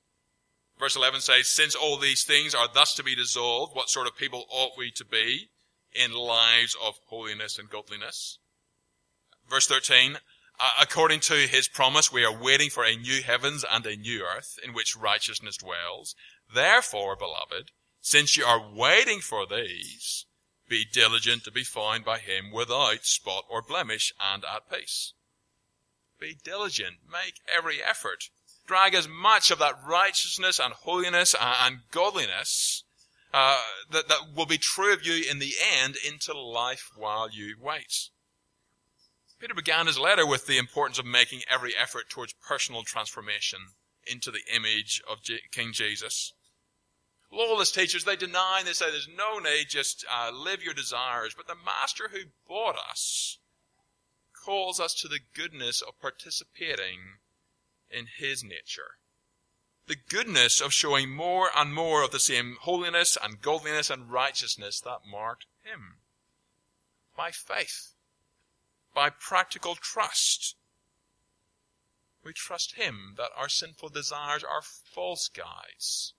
Verse 0.79 0.95
11 0.95 1.21
says, 1.21 1.47
Since 1.47 1.75
all 1.75 1.97
these 1.97 2.23
things 2.23 2.55
are 2.55 2.67
thus 2.73 2.93
to 2.95 3.03
be 3.03 3.15
dissolved, 3.15 3.75
what 3.75 3.89
sort 3.89 4.07
of 4.07 4.17
people 4.17 4.45
ought 4.49 4.77
we 4.77 4.91
to 4.91 5.05
be 5.05 5.49
in 5.93 6.13
lives 6.13 6.75
of 6.81 6.99
holiness 7.07 7.59
and 7.59 7.69
godliness? 7.69 8.39
Verse 9.49 9.67
13, 9.67 10.17
Uh, 10.59 10.71
according 10.81 11.19
to 11.21 11.47
his 11.47 11.67
promise, 11.67 12.11
we 12.11 12.23
are 12.23 12.37
waiting 12.37 12.69
for 12.69 12.83
a 12.83 12.95
new 12.95 13.21
heavens 13.21 13.65
and 13.69 13.85
a 13.85 13.95
new 13.95 14.23
earth 14.23 14.57
in 14.63 14.73
which 14.73 14.95
righteousness 14.95 15.57
dwells. 15.57 16.15
Therefore, 16.53 17.15
beloved, 17.15 17.71
since 18.01 18.37
you 18.37 18.45
are 18.45 18.71
waiting 18.73 19.19
for 19.19 19.45
these, 19.45 20.25
be 20.67 20.85
diligent 20.85 21.43
to 21.43 21.51
be 21.51 21.63
found 21.63 22.05
by 22.05 22.19
him 22.19 22.51
without 22.51 23.05
spot 23.05 23.45
or 23.49 23.61
blemish 23.61 24.13
and 24.19 24.43
at 24.45 24.69
peace. 24.69 25.13
Be 26.19 26.37
diligent. 26.43 26.97
Make 27.09 27.35
every 27.47 27.81
effort. 27.81 28.29
Drag 28.67 28.93
as 28.93 29.07
much 29.07 29.51
of 29.51 29.59
that 29.59 29.75
righteousness 29.85 30.59
and 30.59 30.73
holiness 30.73 31.35
and 31.39 31.79
godliness 31.91 32.83
uh, 33.33 33.61
that, 33.91 34.07
that 34.09 34.35
will 34.35 34.45
be 34.45 34.57
true 34.57 34.93
of 34.93 35.05
you 35.05 35.23
in 35.29 35.39
the 35.39 35.53
end 35.81 35.95
into 36.05 36.37
life 36.37 36.91
while 36.95 37.29
you 37.29 37.55
wait. 37.59 38.09
Peter 39.39 39.53
began 39.53 39.87
his 39.87 39.97
letter 39.97 40.25
with 40.25 40.47
the 40.47 40.57
importance 40.57 40.99
of 40.99 41.05
making 41.05 41.41
every 41.49 41.73
effort 41.75 42.09
towards 42.09 42.33
personal 42.33 42.83
transformation 42.83 43.59
into 44.05 44.31
the 44.31 44.43
image 44.53 45.01
of 45.09 45.23
J- 45.23 45.39
King 45.51 45.71
Jesus. 45.71 46.33
Lawless 47.31 47.71
teachers, 47.71 48.03
they 48.03 48.15
deny 48.15 48.57
and 48.59 48.67
they 48.67 48.73
say 48.73 48.91
there's 48.91 49.07
no 49.07 49.39
need, 49.39 49.67
just 49.69 50.05
uh, 50.11 50.31
live 50.33 50.63
your 50.63 50.73
desires. 50.73 51.33
But 51.35 51.47
the 51.47 51.55
Master 51.55 52.09
who 52.11 52.29
bought 52.47 52.75
us 52.89 53.38
calls 54.43 54.79
us 54.79 54.93
to 54.95 55.07
the 55.07 55.19
goodness 55.33 55.81
of 55.81 55.99
participating 56.01 57.19
in 57.89 58.07
His 58.17 58.43
nature. 58.43 58.97
The 59.87 59.95
goodness 59.95 60.61
of 60.61 60.73
showing 60.73 61.09
more 61.09 61.49
and 61.55 61.73
more 61.73 62.03
of 62.03 62.11
the 62.11 62.19
same 62.19 62.57
holiness 62.61 63.17
and 63.21 63.41
godliness 63.41 63.89
and 63.89 64.11
righteousness 64.11 64.79
that 64.81 64.99
marked 65.09 65.45
Him. 65.63 65.97
By 67.17 67.31
faith. 67.31 67.93
By 68.93 69.09
practical 69.09 69.75
trust. 69.75 70.55
We 72.23 72.33
trust 72.33 72.75
Him 72.75 73.15
that 73.17 73.31
our 73.35 73.49
sinful 73.49 73.89
desires 73.89 74.43
are 74.43 74.61
false 74.61 75.27
guides 75.27 76.13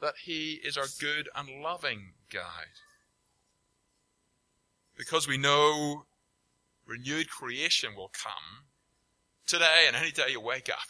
that 0.00 0.14
He 0.24 0.60
is 0.64 0.76
our 0.76 0.86
good 0.98 1.28
and 1.34 1.62
loving 1.62 2.12
guide. 2.30 2.80
Because 4.96 5.28
we 5.28 5.38
know 5.38 6.06
renewed 6.90 7.30
creation 7.30 7.90
will 7.96 8.10
come, 8.12 8.66
today 9.46 9.84
and 9.86 9.94
any 9.94 10.10
day 10.10 10.30
you 10.30 10.40
wake 10.40 10.68
up 10.68 10.88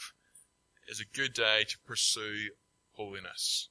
is 0.88 0.98
a 1.00 1.16
good 1.16 1.34
day 1.34 1.64
to 1.68 1.78
pursue 1.86 2.48
holiness. 2.92 3.68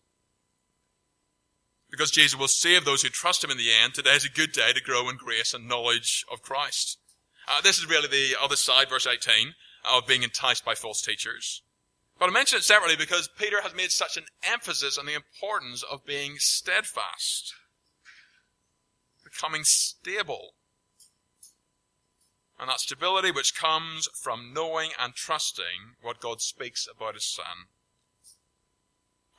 Because 1.89 2.11
Jesus 2.11 2.37
will 2.37 2.47
save 2.47 2.85
those 2.85 3.01
who 3.01 3.09
trust 3.09 3.43
Him 3.43 3.49
in 3.49 3.57
the 3.57 3.71
end, 3.71 3.95
today 3.95 4.11
is 4.11 4.25
a 4.25 4.29
good 4.29 4.51
day 4.51 4.71
to 4.73 4.81
grow 4.81 5.09
in 5.09 5.17
grace 5.17 5.55
and 5.55 5.67
knowledge 5.67 6.23
of 6.31 6.43
Christ. 6.43 6.99
Uh, 7.47 7.61
this 7.61 7.79
is 7.79 7.89
really 7.89 8.07
the 8.07 8.35
other 8.39 8.55
side, 8.55 8.89
verse 8.89 9.07
18, 9.07 9.55
of 9.91 10.05
being 10.05 10.21
enticed 10.21 10.63
by 10.63 10.75
false 10.75 11.01
teachers. 11.01 11.63
But 12.19 12.29
I 12.29 12.33
mention 12.33 12.59
it 12.59 12.63
separately 12.63 12.95
because 12.95 13.29
Peter 13.39 13.61
has 13.61 13.73
made 13.73 13.91
such 13.91 14.17
an 14.17 14.25
emphasis 14.43 14.99
on 14.99 15.07
the 15.07 15.15
importance 15.15 15.83
of 15.89 16.05
being 16.05 16.35
steadfast, 16.37 17.55
becoming 19.23 19.63
stable. 19.63 20.53
And 22.60 22.69
that 22.69 22.82
stability 22.82 23.32
which 23.32 23.56
comes 23.56 24.10
from 24.22 24.54
knowing 24.54 24.91
and 25.00 25.13
trusting 25.13 25.95
what 26.02 26.19
God 26.19 26.41
speaks 26.41 26.88
about 26.93 27.13
His 27.13 27.26
Son. 27.26 27.67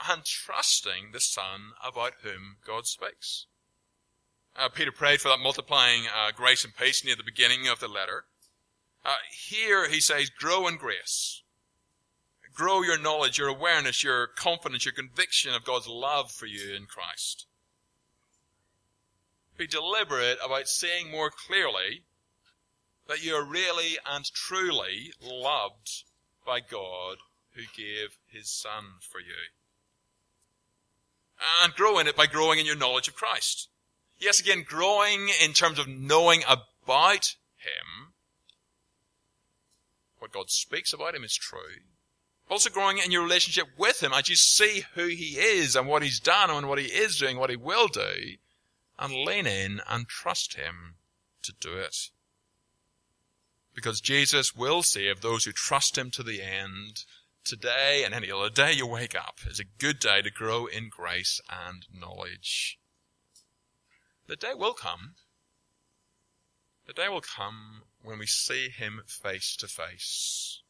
And 0.08 0.24
trusting 0.24 1.12
the 1.12 1.20
Son 1.20 1.72
about 1.86 2.14
whom 2.22 2.56
God 2.66 2.86
speaks. 2.86 3.46
Uh, 4.56 4.68
Peter 4.68 4.92
prayed 4.92 5.20
for 5.20 5.28
that 5.28 5.38
multiplying 5.38 6.04
uh, 6.06 6.30
grace 6.34 6.64
and 6.64 6.74
peace 6.74 7.04
near 7.04 7.16
the 7.16 7.22
beginning 7.22 7.68
of 7.68 7.80
the 7.80 7.88
letter. 7.88 8.24
Uh, 9.04 9.14
here 9.48 9.88
he 9.88 10.00
says, 10.00 10.30
grow 10.30 10.66
in 10.66 10.76
grace 10.76 11.42
grow 12.60 12.82
your 12.82 12.98
knowledge, 12.98 13.38
your 13.38 13.48
awareness, 13.48 14.04
your 14.04 14.26
confidence, 14.26 14.84
your 14.84 14.92
conviction 14.92 15.54
of 15.54 15.64
God's 15.64 15.88
love 15.88 16.30
for 16.30 16.46
you 16.46 16.74
in 16.74 16.84
Christ. 16.84 17.46
Be 19.56 19.66
deliberate 19.66 20.38
about 20.44 20.68
seeing 20.68 21.10
more 21.10 21.30
clearly 21.30 22.04
that 23.10 23.22
you 23.22 23.34
are 23.34 23.44
really 23.44 23.98
and 24.10 24.24
truly 24.32 25.12
loved 25.20 26.04
by 26.46 26.60
God 26.60 27.18
who 27.54 27.62
gave 27.76 28.16
his 28.26 28.50
Son 28.50 28.84
for 29.00 29.20
you. 29.20 29.50
And 31.62 31.74
grow 31.74 31.98
in 31.98 32.06
it 32.06 32.16
by 32.16 32.26
growing 32.26 32.58
in 32.58 32.66
your 32.66 32.76
knowledge 32.76 33.08
of 33.08 33.14
Christ. 33.14 33.68
Yes, 34.18 34.40
again, 34.40 34.64
growing 34.66 35.30
in 35.42 35.52
terms 35.52 35.78
of 35.78 35.88
knowing 35.88 36.42
about 36.48 37.34
him. 37.58 38.14
What 40.18 40.32
God 40.32 40.48
speaks 40.48 40.94
about 40.94 41.14
him 41.14 41.24
is 41.24 41.34
true 41.34 41.82
also 42.50 42.68
growing 42.68 42.98
in 42.98 43.12
your 43.12 43.22
relationship 43.22 43.68
with 43.78 44.02
Him 44.02 44.12
as 44.12 44.28
you 44.28 44.34
see 44.36 44.84
who 44.94 45.06
He 45.06 45.38
is 45.38 45.76
and 45.76 45.86
what 45.86 46.02
He's 46.02 46.18
done 46.18 46.50
and 46.50 46.68
what 46.68 46.80
He 46.80 46.86
is 46.86 47.16
doing, 47.16 47.38
what 47.38 47.50
He 47.50 47.56
will 47.56 47.86
do, 47.88 48.36
and 48.98 49.14
lean 49.14 49.46
in 49.46 49.80
and 49.88 50.08
trust 50.08 50.54
Him 50.54 50.96
to 51.42 51.52
do 51.52 51.74
it. 51.74 52.10
Because 53.74 54.00
Jesus 54.00 54.54
will 54.54 54.82
save 54.82 55.20
those 55.20 55.44
who 55.44 55.52
trust 55.52 55.96
Him 55.96 56.10
to 56.12 56.22
the 56.22 56.42
end. 56.42 57.04
Today 57.44 58.02
and 58.04 58.14
any 58.14 58.30
other 58.30 58.50
day 58.50 58.72
you 58.72 58.86
wake 58.86 59.14
up 59.14 59.38
is 59.46 59.60
a 59.60 59.64
good 59.78 59.98
day 59.98 60.20
to 60.22 60.30
grow 60.30 60.66
in 60.66 60.88
grace 60.90 61.40
and 61.48 61.86
knowledge. 61.92 62.78
The 64.26 64.36
day 64.36 64.52
will 64.54 64.74
come. 64.74 65.14
The 66.86 66.92
day 66.92 67.08
will 67.08 67.22
come 67.22 67.82
when 68.02 68.18
we 68.18 68.26
see 68.26 68.68
Him 68.68 69.02
face 69.06 69.56
to 69.56 69.68
face 69.68 70.60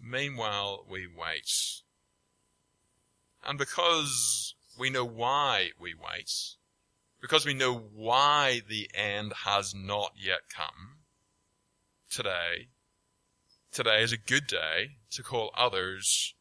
Meanwhile, 0.00 0.84
we 0.88 1.06
wait. 1.06 1.82
And 3.44 3.58
because 3.58 4.54
we 4.78 4.90
know 4.90 5.04
why 5.04 5.70
we 5.78 5.94
wait, 5.94 6.56
because 7.20 7.46
we 7.46 7.54
know 7.54 7.74
why 7.74 8.62
the 8.68 8.90
end 8.94 9.32
has 9.44 9.74
not 9.74 10.12
yet 10.16 10.48
come, 10.48 11.05
today, 12.16 12.68
today 13.72 14.02
is 14.02 14.12
a 14.12 14.16
good 14.16 14.46
day 14.46 14.96
to 15.10 15.22
call 15.22 15.50
others 15.56 16.34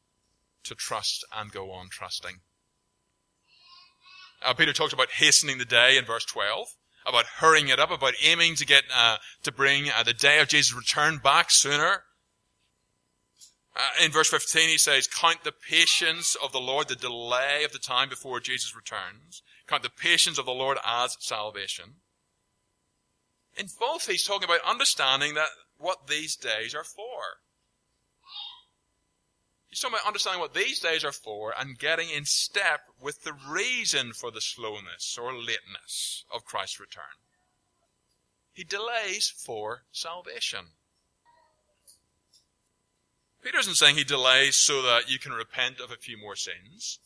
to 0.63 0.73
trust 0.73 1.25
and 1.35 1.51
go 1.51 1.71
on 1.71 1.89
trusting. 1.89 2.39
Uh, 4.43 4.53
Peter 4.53 4.73
talked 4.73 4.93
about 4.93 5.11
hastening 5.11 5.57
the 5.57 5.65
day 5.65 5.97
in 5.97 6.05
verse 6.05 6.25
12, 6.25 6.67
about 7.05 7.25
hurrying 7.25 7.67
it 7.67 7.79
up, 7.79 7.91
about 7.91 8.13
aiming 8.23 8.55
to 8.55 8.65
get, 8.65 8.83
uh, 8.95 9.17
to 9.43 9.51
bring 9.51 9.89
uh, 9.89 10.01
the 10.03 10.13
day 10.13 10.39
of 10.39 10.47
Jesus' 10.47 10.73
return 10.73 11.17
back 11.17 11.51
sooner 11.51 12.03
uh, 13.75 14.05
in 14.05 14.11
verse 14.11 14.29
15, 14.29 14.69
he 14.69 14.77
says, 14.77 15.07
Count 15.07 15.43
the 15.43 15.51
patience 15.51 16.35
of 16.41 16.53
the 16.53 16.61
Lord, 16.61 16.87
the 16.87 16.95
delay 16.95 17.63
of 17.65 17.73
the 17.73 17.79
time 17.79 18.07
before 18.07 18.39
Jesus 18.39 18.75
returns. 18.75 19.43
Count 19.67 19.83
the 19.83 19.89
patience 19.89 20.37
of 20.37 20.45
the 20.45 20.53
Lord 20.53 20.77
as 20.85 21.17
salvation. 21.19 21.95
In 23.57 23.67
both, 23.79 24.07
he's 24.07 24.25
talking 24.25 24.45
about 24.45 24.61
understanding 24.65 25.33
that 25.33 25.49
what 25.77 26.07
these 26.07 26.35
days 26.35 26.73
are 26.73 26.83
for. 26.83 27.39
He's 29.67 29.81
talking 29.81 29.95
about 29.95 30.07
understanding 30.07 30.39
what 30.39 30.53
these 30.53 30.79
days 30.79 31.03
are 31.03 31.11
for 31.11 31.53
and 31.59 31.77
getting 31.77 32.09
in 32.09 32.23
step 32.23 32.81
with 33.01 33.23
the 33.23 33.33
reason 33.33 34.13
for 34.13 34.31
the 34.31 34.39
slowness 34.39 35.17
or 35.21 35.33
lateness 35.33 36.23
of 36.33 36.45
Christ's 36.45 36.79
return. 36.79 37.03
He 38.53 38.63
delays 38.63 39.27
for 39.27 39.83
salvation. 39.91 40.67
Peter 43.43 43.59
isn't 43.59 43.75
saying 43.75 43.97
he 43.97 44.05
delays 44.05 44.55
so 44.55 44.81
that 44.81 45.09
you 45.09 45.19
can 45.19 45.33
repent 45.33 45.81
of 45.81 45.91
a 45.91 45.97
few 45.97 46.17
more 46.17 46.37
sins, 46.37 46.99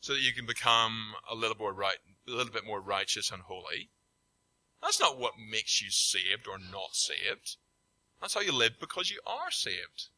so 0.00 0.12
that 0.12 0.20
you 0.20 0.34
can 0.34 0.44
become 0.44 1.14
a 1.30 1.34
little 1.34 1.56
more 1.56 1.72
right, 1.72 1.96
a 2.28 2.30
little 2.30 2.52
bit 2.52 2.66
more 2.66 2.80
righteous 2.80 3.30
and 3.30 3.42
holy. 3.42 3.88
That's 4.82 5.00
not 5.00 5.18
what 5.18 5.32
makes 5.50 5.80
you 5.80 5.90
saved 5.90 6.46
or 6.46 6.58
not 6.58 6.94
saved. 6.94 7.56
That's 8.20 8.34
how 8.34 8.40
you 8.40 8.52
live 8.52 8.78
because 8.78 9.10
you 9.10 9.20
are 9.26 9.50
saved. 9.50 10.08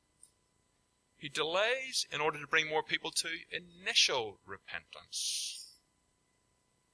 He 1.17 1.29
delays 1.29 2.07
in 2.11 2.21
order 2.21 2.41
to 2.41 2.49
bring 2.49 2.69
more 2.69 2.83
people 2.83 3.13
to 3.13 3.29
initial 3.51 4.41
repentance. 4.45 5.77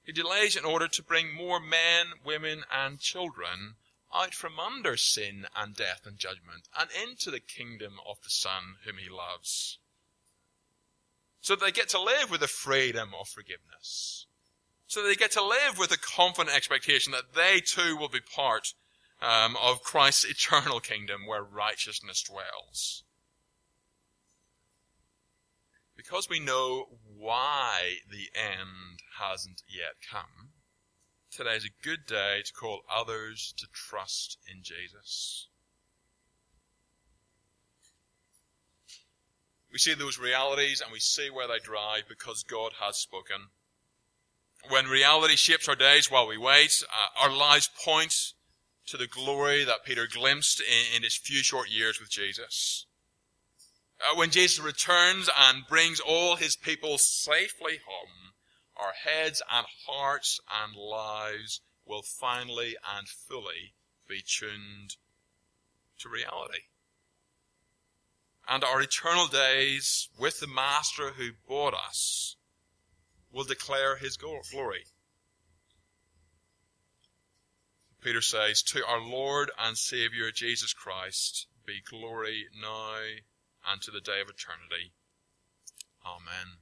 He 0.03 0.11
delays 0.11 0.55
in 0.55 0.65
order 0.65 0.87
to 0.87 1.03
bring 1.03 1.33
more 1.33 1.59
men, 1.59 2.07
women, 2.23 2.63
and 2.71 2.99
children 2.99 3.75
out 4.13 4.33
from 4.33 4.59
under 4.59 4.97
sin 4.97 5.45
and 5.55 5.75
death 5.75 6.01
and 6.05 6.17
judgment 6.17 6.67
and 6.79 6.89
into 6.91 7.31
the 7.31 7.39
kingdom 7.39 7.93
of 8.07 8.21
the 8.23 8.29
Son 8.29 8.75
whom 8.85 8.97
he 8.97 9.09
loves. 9.09 9.77
So 11.41 11.55
they 11.55 11.71
get 11.71 11.89
to 11.89 12.01
live 12.01 12.29
with 12.29 12.41
the 12.41 12.47
freedom 12.47 13.11
of 13.19 13.27
forgiveness. 13.27 14.25
So 14.87 15.03
they 15.03 15.15
get 15.15 15.31
to 15.31 15.43
live 15.43 15.77
with 15.77 15.91
the 15.91 15.97
confident 15.97 16.55
expectation 16.55 17.11
that 17.11 17.33
they 17.35 17.61
too 17.61 17.95
will 17.95 18.09
be 18.09 18.19
part 18.19 18.73
um, 19.21 19.57
of 19.61 19.83
Christ's 19.83 20.25
eternal 20.25 20.79
kingdom 20.79 21.25
where 21.25 21.43
righteousness 21.43 22.23
dwells. 22.23 23.03
Because 25.95 26.29
we 26.29 26.39
know 26.39 26.85
why 27.17 27.95
the 28.09 28.29
end 28.33 29.01
hasn't 29.19 29.63
yet 29.67 29.95
come, 30.09 30.51
today 31.29 31.55
is 31.55 31.65
a 31.65 31.83
good 31.83 32.05
day 32.07 32.41
to 32.45 32.53
call 32.53 32.81
others 32.89 33.53
to 33.57 33.67
trust 33.73 34.37
in 34.47 34.63
Jesus. 34.63 35.47
We 39.71 39.77
see 39.77 39.93
those 39.93 40.17
realities 40.17 40.81
and 40.81 40.91
we 40.91 40.99
see 40.99 41.29
where 41.29 41.47
they 41.47 41.59
drive 41.59 42.03
because 42.07 42.43
God 42.43 42.71
has 42.79 42.97
spoken. 42.97 43.49
When 44.69 44.87
reality 44.87 45.35
shapes 45.35 45.67
our 45.67 45.75
days 45.75 46.09
while 46.09 46.27
we 46.27 46.37
wait, 46.37 46.81
uh, 46.91 47.23
our 47.23 47.31
lives 47.31 47.69
point 47.83 48.33
to 48.89 48.97
the 48.97 49.07
glory 49.07 49.63
that 49.63 49.85
Peter 49.85 50.07
glimpsed 50.11 50.61
in, 50.61 50.97
in 50.97 51.03
his 51.03 51.15
few 51.15 51.43
short 51.43 51.69
years 51.69 51.99
with 51.99 52.09
Jesus. 52.09 52.85
Uh, 54.01 54.15
when 54.15 54.31
Jesus 54.31 54.59
returns 54.59 55.29
and 55.37 55.67
brings 55.67 55.99
all 55.99 56.35
his 56.35 56.55
people 56.55 56.97
safely 56.97 57.79
home, 57.87 58.33
our 58.75 58.93
heads 59.03 59.41
and 59.51 59.65
hearts 59.85 60.39
and 60.63 60.75
lives 60.75 61.61
will 61.85 62.01
finally 62.01 62.75
and 62.97 63.07
fully 63.07 63.73
be 64.07 64.23
tuned 64.25 64.95
to 65.99 66.09
reality. 66.09 66.63
And 68.47 68.63
our 68.63 68.81
eternal 68.81 69.27
days 69.27 70.09
with 70.17 70.39
the 70.39 70.47
Master 70.47 71.11
who 71.11 71.31
bought 71.47 71.75
us 71.75 72.37
will 73.31 73.43
declare 73.43 73.97
his 73.97 74.17
glory. 74.17 74.85
Peter 78.01 78.21
says, 78.21 78.61
To 78.63 78.85
our 78.85 79.01
Lord 79.01 79.51
and 79.59 79.77
Saviour 79.77 80.31
Jesus 80.31 80.73
Christ 80.73 81.47
be 81.65 81.81
glory 81.87 82.45
now 82.59 82.95
and 83.69 83.81
to 83.81 83.91
the 83.91 84.01
day 84.01 84.21
of 84.21 84.29
eternity. 84.29 84.93
Amen. 86.05 86.57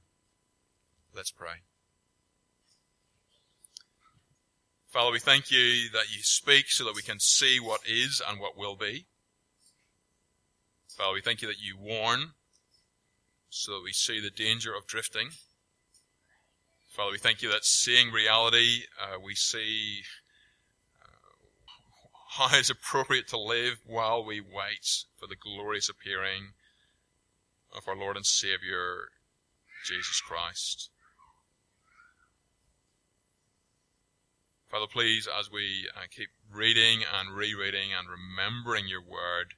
Let's 1.14 1.30
pray. 1.30 1.62
Father, 4.88 5.12
we 5.12 5.20
thank 5.20 5.50
you 5.50 5.90
that 5.92 6.10
you 6.10 6.22
speak 6.22 6.70
so 6.70 6.84
that 6.84 6.96
we 6.96 7.02
can 7.02 7.20
see 7.20 7.60
what 7.60 7.82
is 7.86 8.22
and 8.26 8.40
what 8.40 8.56
will 8.56 8.74
be. 8.76 9.06
Father, 10.96 11.14
we 11.14 11.20
thank 11.20 11.42
you 11.42 11.48
that 11.48 11.60
you 11.60 11.76
warn 11.78 12.32
so 13.50 13.74
that 13.74 13.84
we 13.84 13.92
see 13.92 14.20
the 14.20 14.30
danger 14.30 14.74
of 14.74 14.86
drifting. 14.86 15.28
Father, 16.90 17.12
we 17.12 17.18
thank 17.18 17.42
you 17.42 17.50
that 17.50 17.64
seeing 17.64 18.10
reality, 18.10 18.82
uh, 19.00 19.20
we 19.22 19.34
see 19.34 20.02
how 22.46 22.56
it's 22.56 22.70
appropriate 22.70 23.26
to 23.26 23.38
live 23.38 23.78
while 23.84 24.24
we 24.24 24.40
wait 24.40 25.04
for 25.16 25.26
the 25.26 25.34
glorious 25.34 25.88
appearing 25.88 26.52
of 27.76 27.88
our 27.88 27.96
Lord 27.96 28.16
and 28.16 28.24
Savior, 28.24 29.08
Jesus 29.84 30.20
Christ. 30.20 30.90
Father, 34.70 34.86
please, 34.86 35.26
as 35.38 35.50
we 35.50 35.88
uh, 35.96 36.02
keep 36.14 36.28
reading 36.52 37.00
and 37.12 37.36
rereading 37.36 37.90
and 37.98 38.06
remembering 38.08 38.86
your 38.86 39.02
word, 39.02 39.54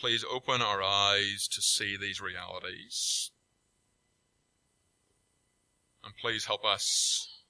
please 0.00 0.24
open 0.30 0.62
our 0.62 0.82
eyes 0.82 1.46
to 1.52 1.60
see 1.60 1.96
these 1.96 2.22
realities. 2.22 3.32
And 6.02 6.14
please 6.22 6.46
help 6.46 6.64
us 6.64 7.42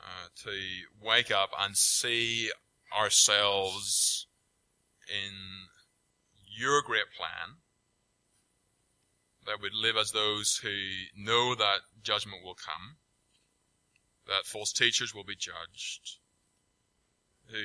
uh, 0.00 0.28
to 0.44 0.52
wake 1.02 1.32
up 1.32 1.50
and 1.58 1.76
see 1.76 2.50
ourselves 2.96 4.26
in 5.08 5.32
your 6.58 6.82
great 6.82 7.10
plan. 7.16 7.56
That 9.46 9.62
we 9.62 9.70
live 9.72 9.96
as 9.96 10.12
those 10.12 10.58
who 10.62 10.76
know 11.16 11.54
that 11.54 11.80
judgment 12.02 12.44
will 12.44 12.54
come 12.54 12.98
that 14.28 14.44
false 14.44 14.72
teachers 14.72 15.14
will 15.14 15.24
be 15.24 15.34
judged, 15.34 16.18
who 17.46 17.64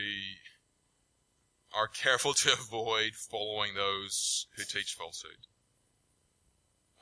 are 1.76 1.88
careful 1.88 2.34
to 2.34 2.54
avoid 2.60 3.14
following 3.14 3.76
those 3.76 4.48
who 4.56 4.64
teach 4.64 4.96
falsehood. 4.98 5.48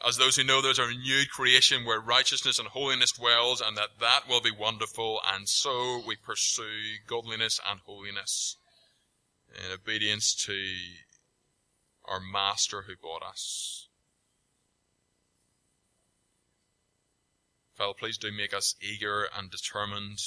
As 0.06 0.18
those 0.18 0.36
who 0.36 0.44
know 0.44 0.62
there's 0.62 0.80
a 0.80 0.88
renewed 0.88 1.30
creation 1.30 1.86
where 1.86 2.00
righteousness 2.00 2.58
and 2.58 2.68
holiness 2.68 3.12
dwells 3.12 3.62
and 3.62 3.78
that 3.78 4.00
that 4.00 4.28
will 4.28 4.42
be 4.42 4.52
wonderful 4.52 5.22
and 5.32 5.48
so 5.48 6.02
we 6.06 6.16
pursue 6.16 6.98
godliness 7.08 7.60
and 7.70 7.80
holiness 7.82 8.58
in 9.56 9.72
obedience 9.72 10.34
to 10.46 10.64
our 12.06 12.20
master 12.20 12.84
who 12.84 12.94
bought 13.02 13.24
us. 13.24 13.88
Father, 17.76 17.94
please 17.98 18.18
do 18.18 18.32
make 18.32 18.54
us 18.54 18.76
eager 18.82 19.28
and 19.36 19.50
determined 19.50 20.20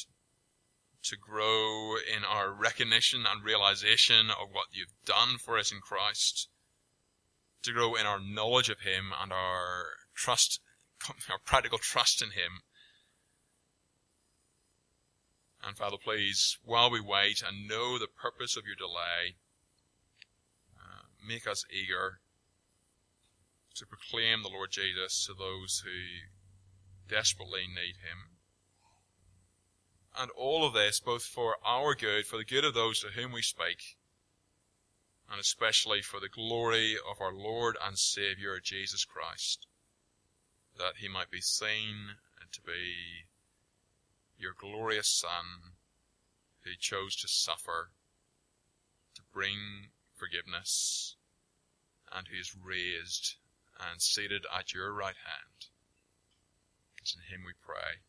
to 1.04 1.16
grow 1.16 1.96
in 1.96 2.24
our 2.24 2.52
recognition 2.52 3.24
and 3.30 3.44
realization 3.44 4.30
of 4.30 4.48
what 4.52 4.66
you've 4.72 4.94
done 5.04 5.36
for 5.38 5.58
us 5.58 5.70
in 5.70 5.80
Christ, 5.80 6.48
to 7.64 7.72
grow 7.72 7.94
in 7.94 8.06
our 8.06 8.20
knowledge 8.20 8.68
of 8.68 8.80
Him 8.80 9.12
and 9.20 9.32
our 9.32 9.86
trust, 10.14 10.60
our 11.30 11.38
practical 11.44 11.78
trust 11.78 12.22
in 12.22 12.30
Him. 12.30 12.62
And 15.66 15.76
Father, 15.76 15.96
please, 16.02 16.58
while 16.62 16.90
we 16.90 17.00
wait 17.00 17.42
and 17.46 17.66
know 17.66 17.98
the 17.98 18.06
purpose 18.06 18.56
of 18.56 18.64
your 18.66 18.76
delay, 18.76 19.36
uh, 20.76 21.04
make 21.26 21.46
us 21.46 21.64
eager 21.70 22.20
to 23.74 23.86
proclaim 23.86 24.42
the 24.42 24.50
Lord 24.50 24.70
Jesus 24.70 25.26
to 25.26 25.34
those 25.34 25.82
who 25.84 27.08
desperately 27.08 27.62
need 27.66 27.96
Him. 27.96 28.36
And 30.16 30.30
all 30.36 30.66
of 30.66 30.74
this, 30.74 31.00
both 31.00 31.24
for 31.24 31.56
our 31.64 31.94
good, 31.94 32.26
for 32.26 32.36
the 32.36 32.44
good 32.44 32.64
of 32.64 32.74
those 32.74 33.00
to 33.00 33.08
whom 33.08 33.32
we 33.32 33.42
speak, 33.42 33.96
and 35.30 35.40
especially 35.40 36.02
for 36.02 36.20
the 36.20 36.28
glory 36.28 36.96
of 36.96 37.20
our 37.20 37.32
Lord 37.32 37.76
and 37.84 37.98
Saviour 37.98 38.60
Jesus 38.62 39.04
Christ, 39.04 39.66
that 40.78 40.96
He 40.98 41.08
might 41.08 41.30
be 41.30 41.40
seen 41.40 42.16
and 42.40 42.52
to 42.52 42.60
be 42.60 43.24
your 44.38 44.54
glorious 44.58 45.08
Son, 45.08 45.74
who 46.64 46.70
chose 46.78 47.16
to 47.16 47.28
suffer, 47.28 47.90
to 49.14 49.22
bring 49.32 49.88
forgiveness, 50.14 51.16
and 52.12 52.28
who 52.28 52.38
is 52.38 52.54
raised 52.54 53.36
and 53.80 54.00
seated 54.00 54.44
at 54.56 54.72
your 54.72 54.92
right 54.92 55.16
hand. 55.24 55.66
It's 57.00 57.14
in 57.14 57.34
Him 57.34 57.44
we 57.44 57.52
pray. 57.64 58.00